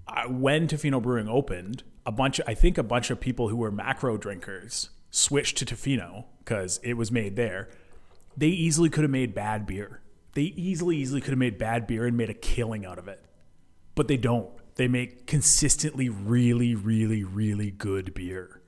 [0.05, 3.71] I, when Tofino Brewing opened, a bunch, I think, a bunch of people who were
[3.71, 7.69] macro drinkers switched to Tofino because it was made there.
[8.35, 10.01] They easily could have made bad beer.
[10.33, 13.23] They easily, easily could have made bad beer and made a killing out of it,
[13.95, 14.49] but they don't.
[14.75, 18.59] They make consistently really, really, really good beer.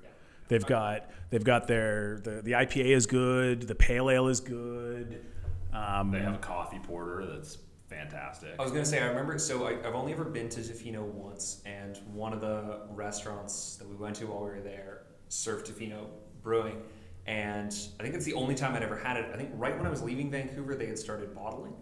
[0.48, 5.26] They've got they've got their the, the IPA is good, the pale ale is good.
[5.74, 7.58] Um, They have a coffee porter that's
[7.90, 8.50] fantastic.
[8.60, 9.38] I was gonna say I remember.
[9.40, 13.88] So I, I've only ever been to Tofino once, and one of the restaurants that
[13.90, 16.08] we went to while we were there served Tofino
[16.42, 16.82] brewing,
[17.26, 19.26] and I think it's the only time I'd ever had it.
[19.34, 21.74] I think right when I was leaving Vancouver, they had started bottling.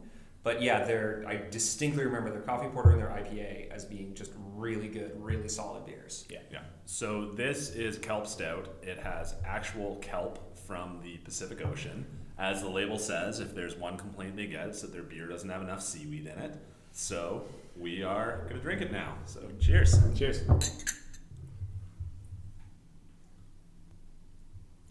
[0.44, 4.32] But yeah, their I distinctly remember their coffee porter and their IPA as being just
[4.56, 6.26] really good, really solid beers.
[6.30, 6.40] yeah.
[6.52, 6.62] Yeah.
[6.86, 8.68] So this is kelp stout.
[8.82, 12.06] It has actual kelp from the Pacific Ocean.
[12.38, 15.50] As the label says, if there's one complaint they get, it's that their beer doesn't
[15.50, 16.56] have enough seaweed in it.
[16.92, 17.46] So
[17.80, 19.16] we are gonna drink it now.
[19.26, 19.96] So cheers.
[20.16, 20.42] Cheers.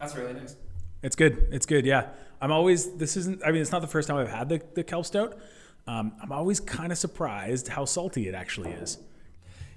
[0.00, 0.56] That's really nice.
[1.02, 1.48] It's good.
[1.52, 1.84] It's good.
[1.84, 2.08] Yeah.
[2.42, 2.90] I'm always.
[2.96, 3.40] This isn't.
[3.46, 5.38] I mean, it's not the first time I've had the the kelp stout.
[5.86, 8.98] Um, I'm always kind of surprised how salty it actually is.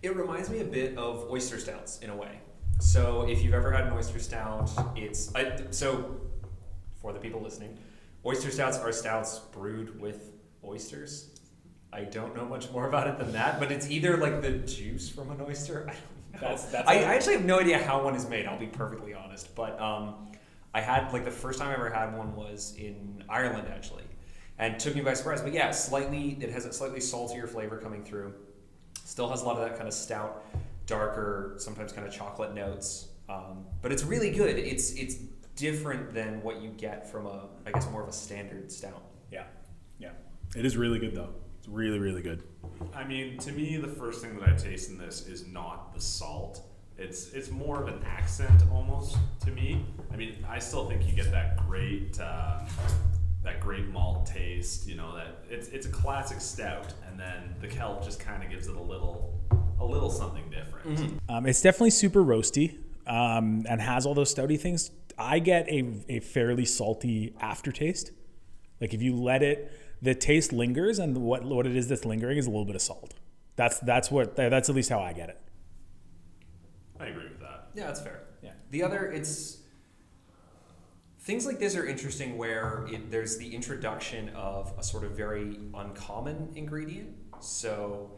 [0.02, 2.40] It reminds me a bit of oyster stouts in a way.
[2.80, 6.20] So if you've ever had an oyster stout, it's I, so
[7.02, 7.78] for the people listening,
[8.26, 10.32] oyster stouts are stouts brewed with
[10.64, 11.30] oysters.
[11.94, 15.08] I don't know much more about it than that, but it's either like the juice
[15.08, 15.88] from an oyster.
[15.88, 16.50] I don't know.
[16.50, 16.88] That's that's.
[16.88, 18.48] I, I actually have no idea how one is made.
[18.48, 20.16] I'll be perfectly honest, but um,
[20.76, 24.04] I had like the first time I ever had one was in Ireland actually,
[24.60, 25.42] and took me by surprise.
[25.42, 28.34] But yeah, slightly it has a slightly saltier flavor coming through.
[29.06, 30.44] Still has a lot of that kind of stout,
[30.86, 33.08] darker, sometimes kind of chocolate notes.
[33.30, 34.60] Um, but it's really good.
[34.60, 35.16] It's it's
[35.56, 39.02] different than what you get from a I guess more of a standard stout.
[39.32, 39.46] yeah,
[39.98, 40.12] yeah.
[40.58, 41.30] It is really good though.
[41.58, 42.44] It's really really good.
[42.94, 46.02] I mean, to me, the first thing that I taste in this is not the
[46.02, 46.68] salt.
[46.98, 49.84] It's it's more of an accent almost to me.
[50.14, 52.62] I mean, I still think you get that great uh,
[53.44, 54.88] that great malt taste.
[54.88, 58.50] You know that it's it's a classic stout, and then the kelp just kind of
[58.50, 59.34] gives it a little
[59.80, 61.22] a little something different.
[61.28, 62.78] Um, it's definitely super roasty
[63.08, 64.92] um, and has all those stouty things.
[65.18, 68.12] I get a, a fairly salty aftertaste.
[68.82, 72.38] Like if you let it, the taste lingers, and what what it is that's lingering
[72.38, 73.14] is a little bit of salt.
[73.56, 75.42] That's that's what that's at least how I get it.
[77.00, 77.70] I agree with that.
[77.74, 78.24] Yeah, that's fair.
[78.42, 78.52] Yeah.
[78.72, 79.60] The other, it's
[81.20, 85.60] things like this are interesting where it, there's the introduction of a sort of very
[85.74, 87.16] uncommon ingredient.
[87.40, 88.12] So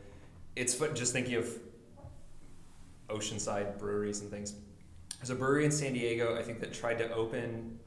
[0.56, 1.50] it's just thinking of
[3.10, 4.56] oceanside breweries and things.
[5.18, 7.80] There's a brewery in San Diego, I think, that tried to open.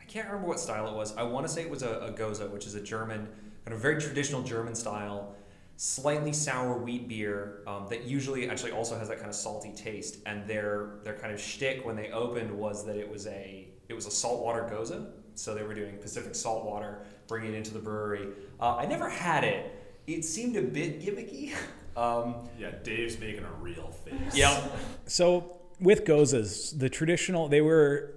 [0.00, 1.16] I can't remember what style it was.
[1.16, 3.26] I want to say it was a, a Gose, which is a German,
[3.64, 5.34] kind of very traditional German style,
[5.78, 10.18] slightly sour wheat beer um, that usually actually also has that kind of salty taste.
[10.26, 13.94] And their their kind of shtick when they opened was that it was a it
[13.94, 15.06] was a saltwater Gose.
[15.34, 18.28] So they were doing Pacific saltwater, bringing it into the brewery.
[18.60, 19.72] Uh, I never had it.
[20.08, 21.54] It seemed a bit gimmicky.
[21.96, 24.32] Um, Yeah, Dave's making a real face.
[24.32, 24.72] Yep.
[25.06, 28.14] So with goses, the traditional they were.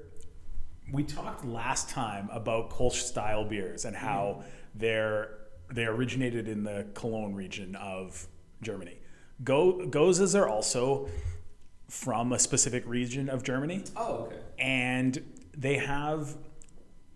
[0.93, 4.43] We talked last time about Kolsch style beers and how
[4.75, 5.40] they're
[5.73, 8.27] they originated in the Cologne region of
[8.61, 8.97] Germany.
[9.43, 11.09] Go goses are also
[11.89, 14.37] from a specific region of Germany, Oh, okay.
[14.59, 15.23] and
[15.57, 16.37] they have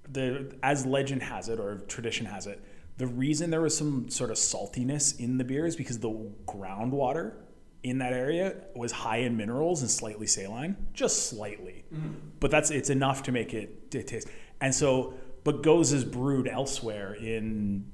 [0.09, 2.63] the as legend has it or tradition has it.
[2.97, 6.09] The reason there was some sort of saltiness in the beer is because the
[6.47, 7.33] groundwater
[7.83, 11.83] in that area was high in minerals and slightly saline, just slightly.
[11.93, 12.13] Mm-hmm.
[12.39, 14.27] But that's it's enough to make it t- taste.
[14.61, 15.13] And so,
[15.43, 17.85] but goses brewed elsewhere in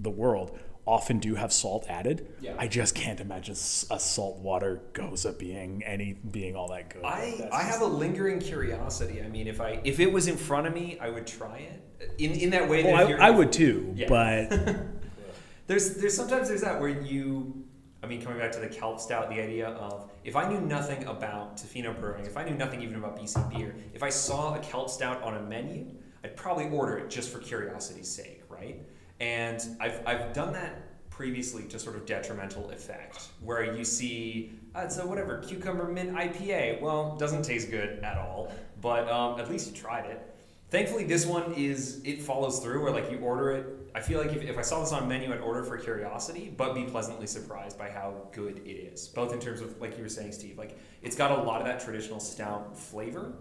[0.00, 2.26] the world often do have salt added.
[2.40, 2.54] Yeah.
[2.58, 7.04] I just can't imagine a salt water gose being any being all that good.
[7.04, 9.20] I, That's I have a lingering curiosity.
[9.22, 12.14] I mean, if I if it was in front of me, I would try it.
[12.18, 14.08] In in that way, Well, if I, I would too, Yeah.
[14.08, 14.76] but
[15.66, 17.64] There's there's sometimes there's that where you.
[18.02, 21.04] I mean, coming back to the kelp stout, the idea of if I knew nothing
[21.06, 24.60] about Tofino Brewing, if I knew nothing even about BC beer, if I saw a
[24.60, 25.84] kelp stout on a menu,
[26.22, 28.80] I'd probably order it just for curiosity's sake, right?
[29.20, 34.88] And I've, I've done that previously to sort of detrimental effect, where you see, uh,
[35.04, 36.80] whatever, cucumber mint IPA.
[36.80, 40.34] Well, doesn't taste good at all, but um, at least you tried it.
[40.70, 43.66] Thankfully, this one is it follows through where like you order it.
[43.94, 46.74] I feel like if, if I saw this on menu, I'd order for curiosity, but
[46.74, 49.08] be pleasantly surprised by how good it is.
[49.08, 51.66] Both in terms of like you were saying, Steve, like it's got a lot of
[51.66, 53.32] that traditional stout flavor,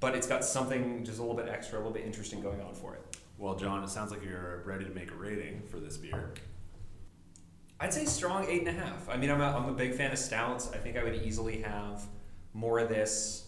[0.00, 2.74] but it's got something just a little bit extra, a little bit interesting going on
[2.74, 3.18] for it.
[3.40, 6.34] Well, John, it sounds like you're ready to make a rating for this beer.
[7.80, 9.08] I'd say strong eight and a half.
[9.08, 10.70] I mean, I'm a, I'm a big fan of stouts.
[10.74, 12.04] I think I would easily have
[12.52, 13.46] more of this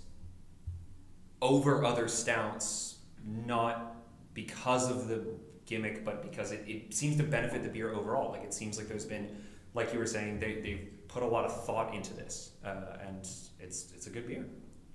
[1.42, 3.96] over other stouts, not
[4.32, 5.26] because of the
[5.66, 8.32] gimmick, but because it, it seems to benefit the beer overall.
[8.32, 11.44] Like it seems like there's been, like you were saying, they, they've put a lot
[11.44, 13.28] of thought into this, uh, and
[13.60, 14.46] it's it's a good beer.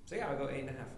[0.06, 0.88] So yeah, I'll go eight and a half.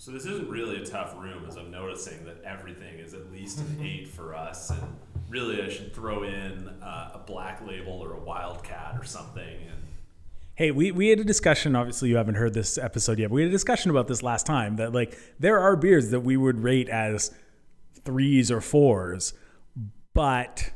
[0.00, 3.58] So this isn't really a tough room, as I'm noticing that everything is at least
[3.58, 4.80] an eight for us, and
[5.28, 9.42] really I should throw in uh, a black label or a wildcat or something.
[9.42, 9.82] And
[10.54, 11.74] hey, we, we had a discussion.
[11.74, 14.46] Obviously, you haven't heard this episode yet, but we had a discussion about this last
[14.46, 17.34] time that like there are beers that we would rate as
[18.04, 19.34] threes or fours,
[20.14, 20.70] but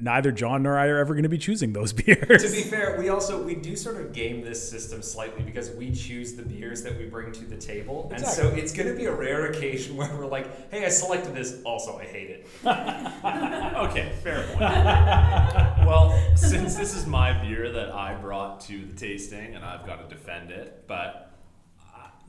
[0.00, 2.42] neither John nor I are ever going to be choosing those beers.
[2.42, 5.92] to be fair, we also we do sort of game this system slightly because we
[5.92, 9.06] choose the beers that we bring to the table, and so it's going to be
[9.06, 11.60] a rare occasion where we're like, "Hey, I selected this.
[11.64, 14.60] Also, I hate it." okay, fair point.
[15.86, 20.08] well, since this is my beer that I brought to the tasting, and I've got
[20.08, 21.27] to defend it, but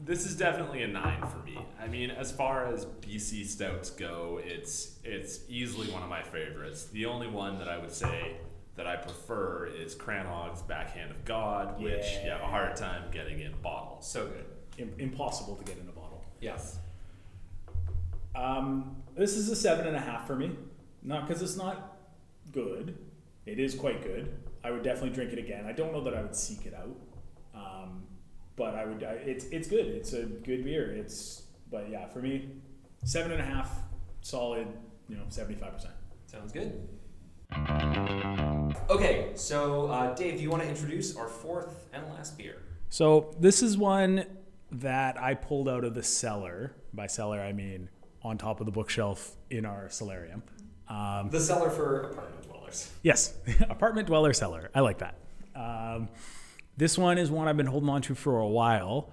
[0.05, 1.57] this is definitely a nine for me.
[1.81, 6.85] I mean, as far as BC stouts go, it's it's easily one of my favorites.
[6.85, 8.37] The only one that I would say
[8.75, 12.23] that I prefer is Crannog's Backhand of God, which Yeah.
[12.25, 14.09] you have a hard time getting in bottles.
[14.09, 14.45] So good.
[14.77, 16.23] Im- impossible to get in a bottle.
[16.39, 16.79] Yes.
[18.35, 20.51] Um, this is a seven and a half for me.
[21.03, 21.97] Not because it's not
[22.53, 22.97] good.
[23.45, 24.33] It is quite good.
[24.63, 25.65] I would definitely drink it again.
[25.65, 26.95] I don't know that I would seek it out.
[27.55, 28.03] Um,
[28.59, 29.85] but I would, I, it's it's good.
[29.87, 30.91] It's a good beer.
[30.91, 32.49] It's but yeah, for me,
[33.05, 33.71] seven and a half,
[34.21, 34.67] solid.
[35.07, 35.93] You know, seventy five percent.
[36.27, 36.87] Sounds good.
[38.89, 42.57] Okay, so uh, Dave, do you want to introduce our fourth and last beer?
[42.89, 44.25] So this is one
[44.71, 46.73] that I pulled out of the cellar.
[46.93, 47.89] By cellar, I mean
[48.21, 50.43] on top of the bookshelf in our solarium.
[50.89, 52.91] Um, The cellar for apartment dwellers.
[53.03, 53.33] yes,
[53.69, 54.69] apartment dweller cellar.
[54.75, 55.15] I like that.
[55.55, 56.09] Um,
[56.79, 59.11] this one is one I've been holding on to for a while.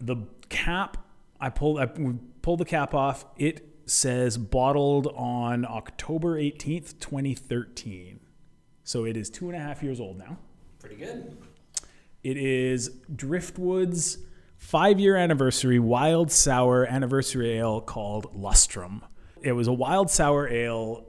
[0.00, 0.16] The
[0.48, 0.96] cap,
[1.40, 1.86] I pulled, I
[2.40, 3.24] pulled the cap off.
[3.36, 8.20] It says bottled on October 18th, 2013.
[8.84, 10.38] So it is two and a half years old now.
[10.78, 11.36] Pretty good.
[12.22, 14.18] It is Driftwood's
[14.56, 19.02] five year anniversary wild sour anniversary ale called Lustrum.
[19.42, 21.06] It was a wild sour ale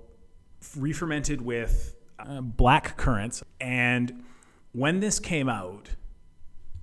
[0.76, 3.44] re fermented with uh, black currants.
[3.62, 4.24] And
[4.72, 5.90] when this came out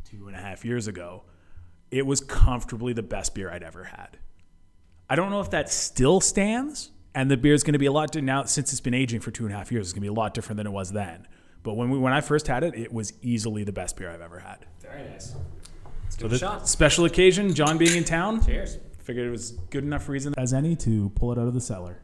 [0.05, 1.23] two and a half years ago,
[1.90, 4.18] it was comfortably the best beer I'd ever had.
[5.09, 7.92] I don't know if that still stands, and the beer is going to be a
[7.92, 9.87] lot di- now since it's been aging for two and a half years.
[9.87, 11.27] It's going to be a lot different than it was then.
[11.62, 14.20] But when we when I first had it, it was easily the best beer I've
[14.20, 14.66] ever had.
[14.81, 15.35] Very nice.
[16.05, 16.68] Let's So give a shot.
[16.68, 18.79] special occasion, John being in town, Cheers.
[19.03, 22.01] figured it was good enough reason as any to pull it out of the cellar.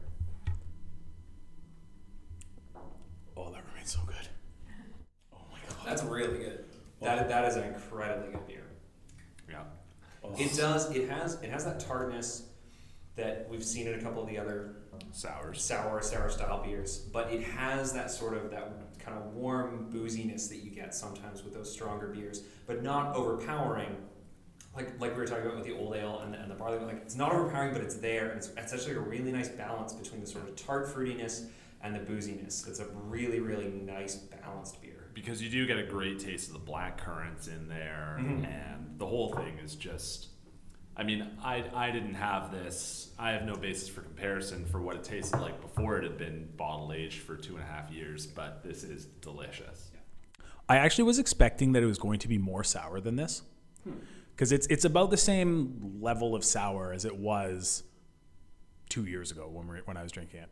[3.37, 4.27] Oh, that remains so good.
[5.33, 5.77] Oh my god.
[5.85, 6.65] That's really good.
[7.21, 8.67] That, that is an incredibly good beer.
[9.49, 9.63] Yeah.
[10.37, 10.89] It does.
[10.95, 11.35] It has.
[11.41, 12.47] It has that tartness
[13.15, 14.75] that we've seen in a couple of the other
[15.11, 15.61] Sours.
[15.61, 20.47] sour, sour style beers, but it has that sort of that kind of warm booziness
[20.49, 23.95] that you get sometimes with those stronger beers, but not overpowering.
[24.75, 26.79] Like like we were talking about with the old ale and the, and the barley,
[26.79, 29.93] like it's not overpowering, but it's there, and it's, it's actually a really nice balance
[29.93, 31.47] between the sort of tart fruitiness
[31.83, 32.67] and the booziness.
[32.67, 35.00] It's a really really nice balanced beer.
[35.13, 38.45] Because you do get a great taste of the black currants in there, Mhm.
[38.45, 40.27] and the whole thing is just.
[40.95, 43.13] I mean, I, I didn't have this.
[43.17, 46.49] I have no basis for comparison for what it tasted like before it had been
[46.57, 49.89] bottle aged for two and a half years, but this is delicious.
[50.67, 53.41] I actually was expecting that it was going to be more sour than this,
[54.35, 57.83] because it's it's about the same level of sour as it was
[58.89, 60.49] two years ago when we when I was drinking it.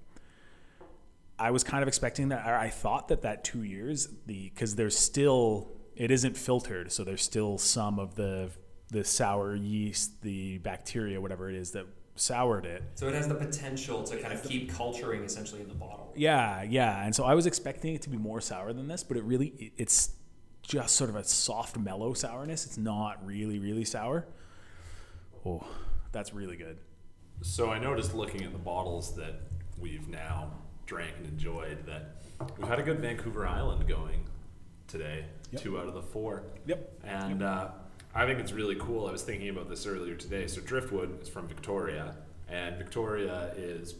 [1.39, 2.45] I was kind of expecting that.
[2.47, 7.03] or I thought that that two years the because there's still it isn't filtered, so
[7.03, 8.49] there's still some of the
[8.91, 12.83] the sour yeast, the bacteria, whatever it is that soured it.
[12.95, 16.11] So it has the potential to kind of keep culturing essentially in the bottle.
[16.15, 17.05] Yeah, yeah.
[17.05, 19.47] And so I was expecting it to be more sour than this, but it really
[19.57, 20.11] it- it's
[20.61, 22.65] just sort of a soft mellow sourness.
[22.65, 24.27] It's not really really sour.
[25.45, 25.65] Oh,
[26.11, 26.77] that's really good.
[27.41, 29.35] So I noticed looking at the bottles that
[29.77, 30.51] we've now
[30.89, 32.15] drank and enjoyed that
[32.57, 34.25] we've had a good Vancouver Island going
[34.87, 35.61] today, Yep.
[35.61, 36.43] two out of the four.
[36.65, 36.99] Yep.
[37.03, 37.69] And uh,
[38.15, 39.05] I think it's really cool.
[39.07, 40.47] I was thinking about this earlier today.
[40.47, 42.15] So Driftwood is from Victoria,
[42.47, 43.93] and Victoria is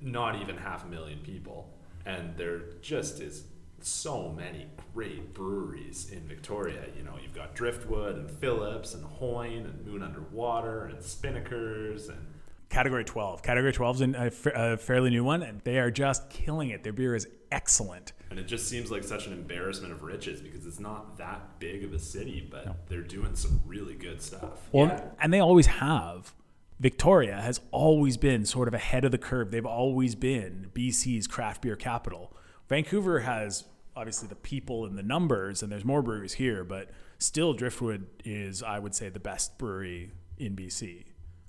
[0.00, 1.74] not even half a million people,
[2.06, 3.44] and there just is
[3.82, 6.84] so many great breweries in Victoria.
[6.96, 12.26] You know, you've got Driftwood and Phillips and Hoyne and Moon Underwater and Spinnakers and
[12.70, 13.42] Category 12.
[13.42, 16.82] Category 12 is a, fa- a fairly new one, and they are just killing it.
[16.84, 18.12] Their beer is excellent.
[18.30, 21.82] And it just seems like such an embarrassment of riches because it's not that big
[21.82, 24.68] of a city, but they're doing some really good stuff.
[24.72, 25.04] Well, Yeah.
[25.20, 26.32] and they always have.
[26.78, 29.50] Victoria has always been sort of ahead of the curve.
[29.50, 32.34] They've always been BC's craft beer capital.
[32.68, 33.64] Vancouver has
[33.96, 38.62] obviously the people and the numbers, and there's more breweries here, but still Driftwood is,
[38.62, 41.04] I would say, the best brewery in BC,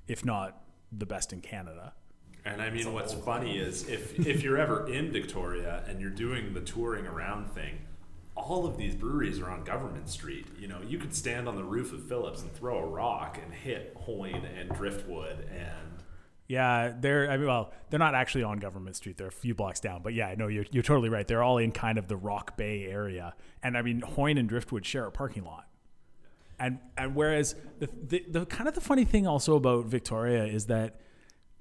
[0.07, 0.60] if not
[0.91, 1.93] the best in Canada.
[2.43, 6.53] And I mean, what's funny is if if you're ever in Victoria and you're doing
[6.53, 7.79] the touring around thing,
[8.35, 10.47] all of these breweries are on Government Street.
[10.59, 13.53] You know, you could stand on the roof of Phillips and throw a rock and
[13.53, 16.03] hit Hoyne and Driftwood and
[16.47, 19.17] Yeah, they're I mean, well, they're not actually on Government Street.
[19.17, 20.01] They're a few blocks down.
[20.01, 21.27] But yeah, no, you're you're totally right.
[21.27, 24.85] They're all in kind of the Rock Bay area, and I mean, Hoyne and Driftwood
[24.85, 25.67] share a parking lot.
[26.61, 30.67] And and whereas the, the the kind of the funny thing also about Victoria is
[30.67, 31.01] that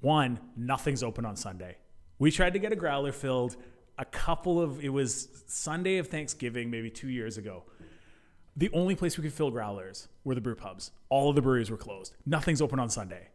[0.00, 1.78] one, nothing's open on Sunday.
[2.20, 3.56] We tried to get a growler filled
[4.00, 7.64] a couple of it was Sunday of Thanksgiving, maybe two years ago.
[8.56, 10.90] The only place we could fill growlers were the brew pubs.
[11.10, 12.16] All of the breweries were closed.
[12.24, 13.28] Nothing's open on Sunday.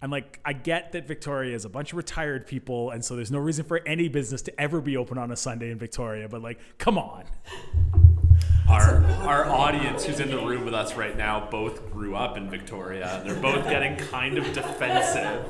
[0.00, 3.30] I'm like, I get that Victoria is a bunch of retired people, and so there's
[3.30, 6.28] no reason for any business to ever be open on a Sunday in Victoria.
[6.28, 7.24] But like, come on.
[8.68, 12.50] Our our audience who's in the room with us right now both grew up in
[12.50, 13.22] Victoria.
[13.24, 15.44] They're both getting kind of defensive.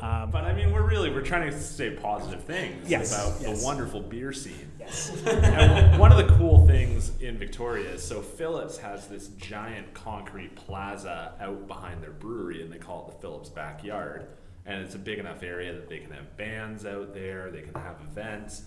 [0.00, 3.60] Um, But I mean, we're really we're trying to say positive things Yes, about yes.
[3.60, 4.70] the wonderful beer scene.
[4.78, 5.10] Yes.
[5.26, 10.54] and one of the cool things in Victoria is so Phillips has this giant concrete
[10.56, 14.26] plaza out behind their brewery, and they call it the Phillips backyard.
[14.66, 17.74] And it's a big enough area that they can have bands out there, they can
[17.74, 18.62] have events.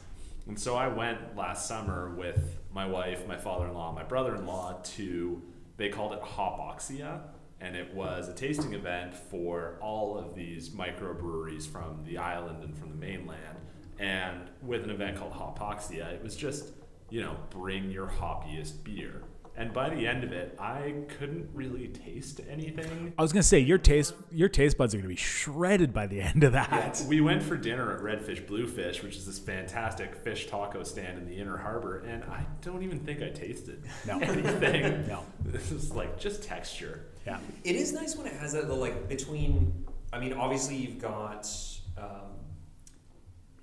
[0.48, 5.42] And so I went last summer with my wife, my father-in-law, my brother-in-law to
[5.78, 7.22] they called it Hopoxia,
[7.62, 12.76] and it was a tasting event for all of these microbreweries from the island and
[12.78, 13.58] from the mainland.
[14.00, 16.72] And with an event called Hopoxia, it was just,
[17.10, 19.24] you know, bring your hoppiest beer.
[19.60, 23.12] And by the end of it, I couldn't really taste anything.
[23.18, 26.22] I was gonna say your taste your taste buds are gonna be shredded by the
[26.22, 27.04] end of that.
[27.08, 31.26] We went for dinner at Redfish Bluefish, which is this fantastic fish taco stand in
[31.28, 34.20] the Inner Harbor, and I don't even think I tasted No.
[34.22, 35.08] anything.
[35.08, 35.26] No.
[35.44, 37.08] This is like just texture.
[37.26, 37.40] Yeah.
[37.64, 41.50] It is nice when it has that, the, like, between, I mean, obviously you've got,
[41.98, 42.30] um,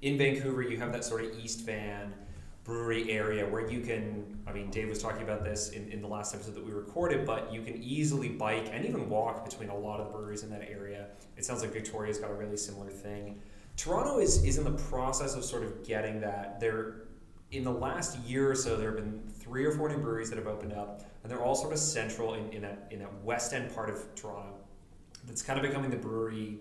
[0.02, 2.12] in Vancouver, you have that sort of East Van
[2.64, 6.08] brewery area where you can, I mean, Dave was talking about this in, in the
[6.08, 9.76] last episode that we recorded, but you can easily bike and even walk between a
[9.76, 11.08] lot of the breweries in that area.
[11.36, 13.38] It sounds like Victoria's got a really similar thing.
[13.76, 16.58] Toronto is, is in the process of sort of getting that.
[16.58, 17.02] They're,
[17.50, 20.38] in the last year or so, there have been three or four new breweries that
[20.38, 23.52] have opened up, and they're all sort of central in, in that in that west
[23.52, 24.54] end part of Toronto.
[25.26, 26.58] That's kind of becoming the brewery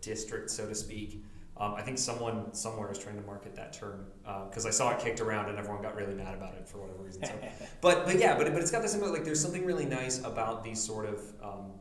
[0.00, 1.24] district, so to speak.
[1.56, 4.06] Um, I think someone somewhere is trying to market that term
[4.48, 7.02] because I saw it kicked around and everyone got really mad about it for whatever
[7.02, 7.24] reason.
[7.24, 7.32] So,
[7.80, 10.82] but but yeah, but but it's got this like there's something really nice about these
[10.82, 11.72] sort of um,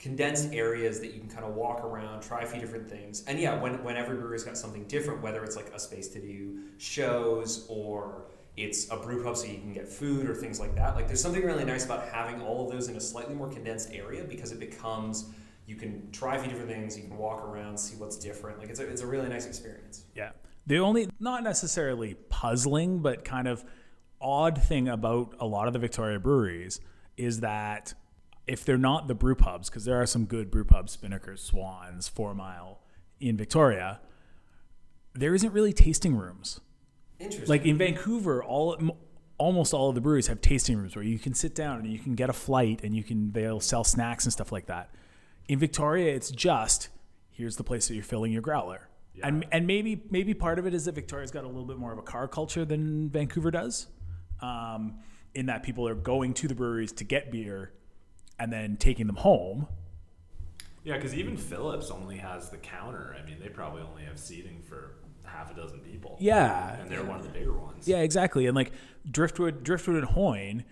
[0.00, 3.22] condensed areas that you can kind of walk around, try a few different things.
[3.26, 6.20] And yeah, when, when every brewery's got something different, whether it's like a space to
[6.20, 8.24] do shows or
[8.56, 10.96] it's a brew pub so you can get food or things like that.
[10.96, 13.90] Like there's something really nice about having all of those in a slightly more condensed
[13.92, 15.32] area because it becomes
[15.70, 18.58] you can try a few different things, you can walk around, see what's different.
[18.58, 20.04] Like it's a, it's a really nice experience.
[20.16, 20.30] Yeah.
[20.66, 23.64] The only, not necessarily puzzling, but kind of
[24.20, 26.80] odd thing about a lot of the Victoria breweries
[27.16, 27.94] is that
[28.48, 32.08] if they're not the brew pubs, because there are some good brew pubs, Spinnakers, Swans,
[32.08, 32.80] Four Mile
[33.20, 34.00] in Victoria,
[35.14, 36.60] there isn't really tasting rooms.
[37.20, 37.48] Interesting.
[37.48, 38.76] Like in Vancouver, all
[39.38, 41.98] almost all of the breweries have tasting rooms where you can sit down and you
[41.98, 44.90] can get a flight and you can they'll sell snacks and stuff like that.
[45.50, 46.90] In Victoria, it's just
[47.28, 48.88] here's the place that you're filling your growler.
[49.20, 51.92] And and maybe maybe part of it is that Victoria's got a little bit more
[51.92, 53.88] of a car culture than Vancouver does.
[54.40, 55.00] Um,
[55.34, 57.72] in that people are going to the breweries to get beer
[58.38, 59.66] and then taking them home.
[60.84, 63.16] Yeah, because even Phillips only has the counter.
[63.20, 64.94] I mean, they probably only have seating for
[65.24, 66.16] half a dozen people.
[66.20, 66.76] Yeah.
[66.80, 67.88] And they're one of the bigger ones.
[67.88, 68.46] Yeah, exactly.
[68.46, 68.70] And like
[69.10, 70.64] Driftwood, Driftwood and Hoyne,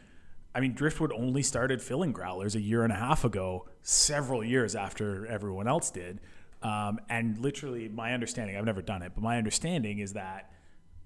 [0.59, 4.75] I mean, Driftwood only started filling growlers a year and a half ago, several years
[4.75, 6.19] after everyone else did.
[6.65, 10.51] Um, and literally, my understanding, I've never done it, but my understanding is that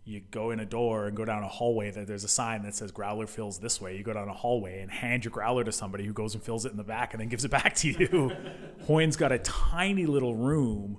[0.07, 2.75] you go in a door and go down a hallway that there's a sign that
[2.75, 3.95] says growler fills this way.
[3.95, 6.65] You go down a hallway and hand your growler to somebody who goes and fills
[6.65, 8.35] it in the back and then gives it back to you.
[8.87, 10.97] Hoyne's got a tiny little room,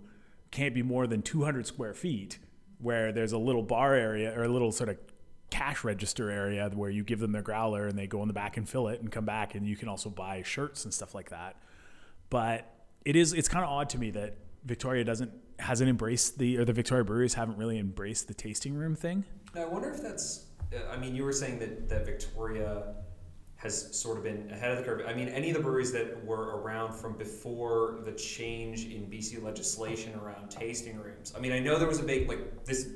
[0.52, 2.38] can't be more than 200 square feet,
[2.78, 4.98] where there's a little bar area or a little sort of
[5.54, 8.58] cash register area where you give them their growler and they go in the back
[8.58, 11.30] and fill it and come back and you can also buy shirts and stuff like
[11.30, 11.58] that.
[12.32, 12.68] But
[13.06, 14.36] it is it's kind of odd to me that
[14.66, 18.96] Victoria doesn't hasn't embraced the or the Victoria breweries haven't really embraced the tasting room
[18.96, 19.26] thing.
[19.56, 20.48] I wonder if that's.
[20.74, 22.96] uh, I mean, you were saying that, that Victoria
[23.58, 25.06] has sort of been ahead of the curve.
[25.08, 29.42] I mean, any of the breweries that were around from before the change in BC
[29.44, 31.32] legislation around tasting rooms.
[31.38, 32.90] I mean, I know there was a big like this.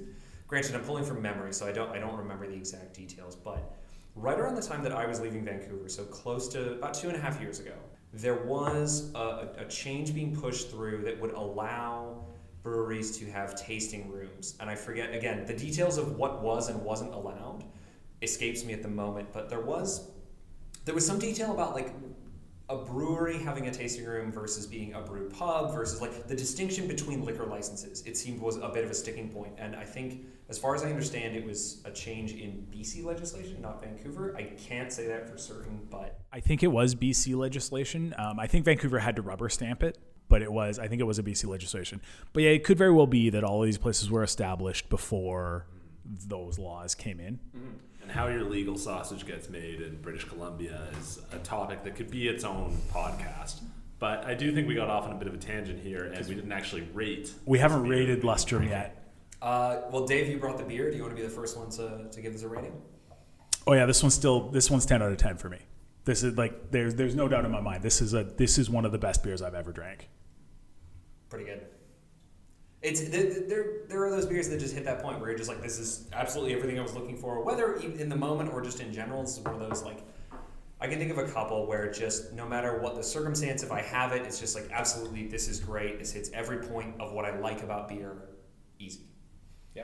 [0.47, 3.35] Granted, I'm pulling from memory, so I don't I don't remember the exact details.
[3.35, 3.75] But
[4.15, 7.17] right around the time that I was leaving Vancouver, so close to about two and
[7.17, 7.75] a half years ago,
[8.13, 12.25] there was a, a change being pushed through that would allow
[12.63, 14.55] breweries to have tasting rooms.
[14.59, 17.63] And I forget, again, the details of what was and wasn't allowed
[18.21, 20.11] escapes me at the moment, but there was
[20.85, 21.91] there was some detail about like
[22.69, 26.87] a brewery having a tasting room versus being a brew pub versus like the distinction
[26.87, 30.25] between liquor licenses it seemed was a bit of a sticking point and i think
[30.49, 34.43] as far as i understand it was a change in bc legislation not vancouver i
[34.43, 38.13] can't say that for certain but I think it was BC legislation.
[38.17, 39.97] Um, I think Vancouver had to rubber stamp it,
[40.29, 42.01] but it was I think it was a BC legislation.
[42.33, 45.65] But yeah, it could very well be that all of these places were established before
[46.05, 47.39] those laws came in.
[48.07, 52.09] And how your legal sausage gets made in British Columbia is a topic that could
[52.09, 53.59] be its own podcast.
[53.99, 56.25] But I do think we got off on a bit of a tangent here, and
[56.25, 57.33] we didn't actually rate.
[57.45, 57.91] We haven't beer.
[57.91, 59.11] rated Lustrum yet.
[59.41, 61.69] uh, well dave you brought the beer do you want to be the first one
[61.69, 62.81] to, to give this a rating
[63.67, 65.59] Oh yeah, this one's still this one's ten out of ten for me.
[66.05, 67.83] This is like there's there's no doubt in my mind.
[67.83, 70.07] This is a this is one of the best beers I've ever drank.
[71.27, 71.65] pretty good
[72.87, 74.05] it's there, there.
[74.05, 76.55] Are those beers that just hit that point where you're just like, this is absolutely
[76.55, 79.21] everything I was looking for, whether in the moment or just in general.
[79.23, 80.05] It's one of those like,
[80.79, 83.81] I can think of a couple where just no matter what the circumstance, if I
[83.81, 85.99] have it, it's just like absolutely, this is great.
[85.99, 88.15] This hits every point of what I like about beer.
[88.79, 89.01] Easy.
[89.75, 89.83] Yeah.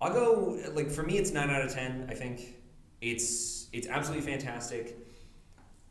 [0.00, 2.06] I'll go like for me, it's nine out of ten.
[2.08, 2.56] I think
[3.02, 4.96] it's it's absolutely fantastic.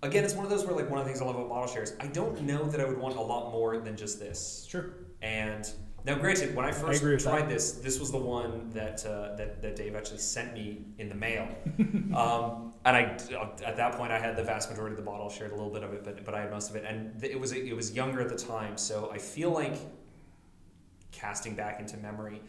[0.02, 1.68] Again, it's one of those where like one of the things I love about bottle
[1.68, 1.94] shares.
[2.00, 4.66] I don't know that I would want a lot more than just this.
[4.68, 4.94] Sure.
[5.22, 5.70] And
[6.06, 7.50] now, granted, when I first with tried that.
[7.50, 11.16] this, this was the one that, uh, that that Dave actually sent me in the
[11.16, 11.48] mail.
[12.16, 13.02] um, and I,
[13.66, 15.84] at that point, I had the vast majority of the bottle, shared a little bit
[15.84, 16.86] of it, but but I had most of it.
[16.88, 19.78] And it was it was younger at the time, so I feel like
[21.12, 22.42] casting back into memory,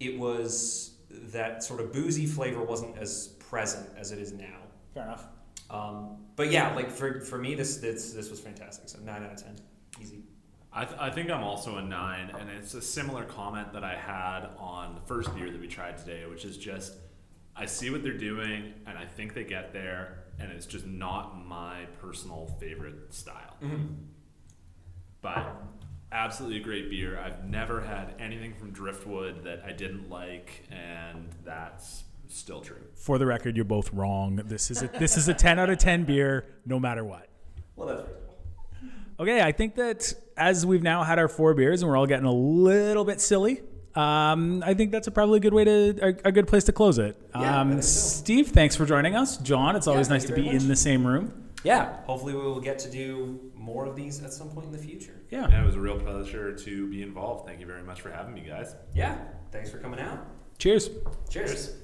[0.00, 4.58] it was that sort of boozy flavor wasn't as present as it is now.
[4.94, 5.26] Fair enough.
[5.70, 8.88] Um, but yeah, like for, for me, this, this this was fantastic.
[8.88, 9.56] So nine out of ten.
[10.76, 13.96] I, th- I think I'm also a nine, and it's a similar comment that I
[13.96, 16.92] had on the first beer that we tried today, which is just
[17.56, 21.46] I see what they're doing, and I think they get there, and it's just not
[21.46, 23.56] my personal favorite style.
[23.62, 23.94] Mm-hmm.
[25.22, 25.56] But
[26.12, 27.18] absolutely a great beer.
[27.18, 32.82] I've never had anything from Driftwood that I didn't like, and that's still true.
[32.96, 34.36] For the record, you're both wrong.
[34.44, 37.28] This is a, this is a 10 out of 10 beer, no matter what.
[37.76, 38.25] Well, that's reasonable.
[39.18, 42.26] Okay, I think that as we've now had our four beers and we're all getting
[42.26, 43.62] a little bit silly,
[43.94, 46.72] um, I think that's a probably a good way to a, a good place to
[46.72, 47.16] close it.
[47.34, 48.18] Yeah, um, so.
[48.18, 49.38] Steve, thanks for joining us.
[49.38, 50.54] John, it's always thank nice to be much.
[50.54, 51.50] in the same room.
[51.64, 54.78] Yeah, hopefully we will get to do more of these at some point in the
[54.78, 55.14] future.
[55.30, 55.48] Yeah.
[55.48, 57.46] Yeah, it was a real pleasure to be involved.
[57.46, 58.74] Thank you very much for having me, guys.
[58.94, 59.16] Yeah,
[59.50, 60.26] thanks for coming out.
[60.58, 60.90] Cheers.
[61.30, 61.74] Cheers.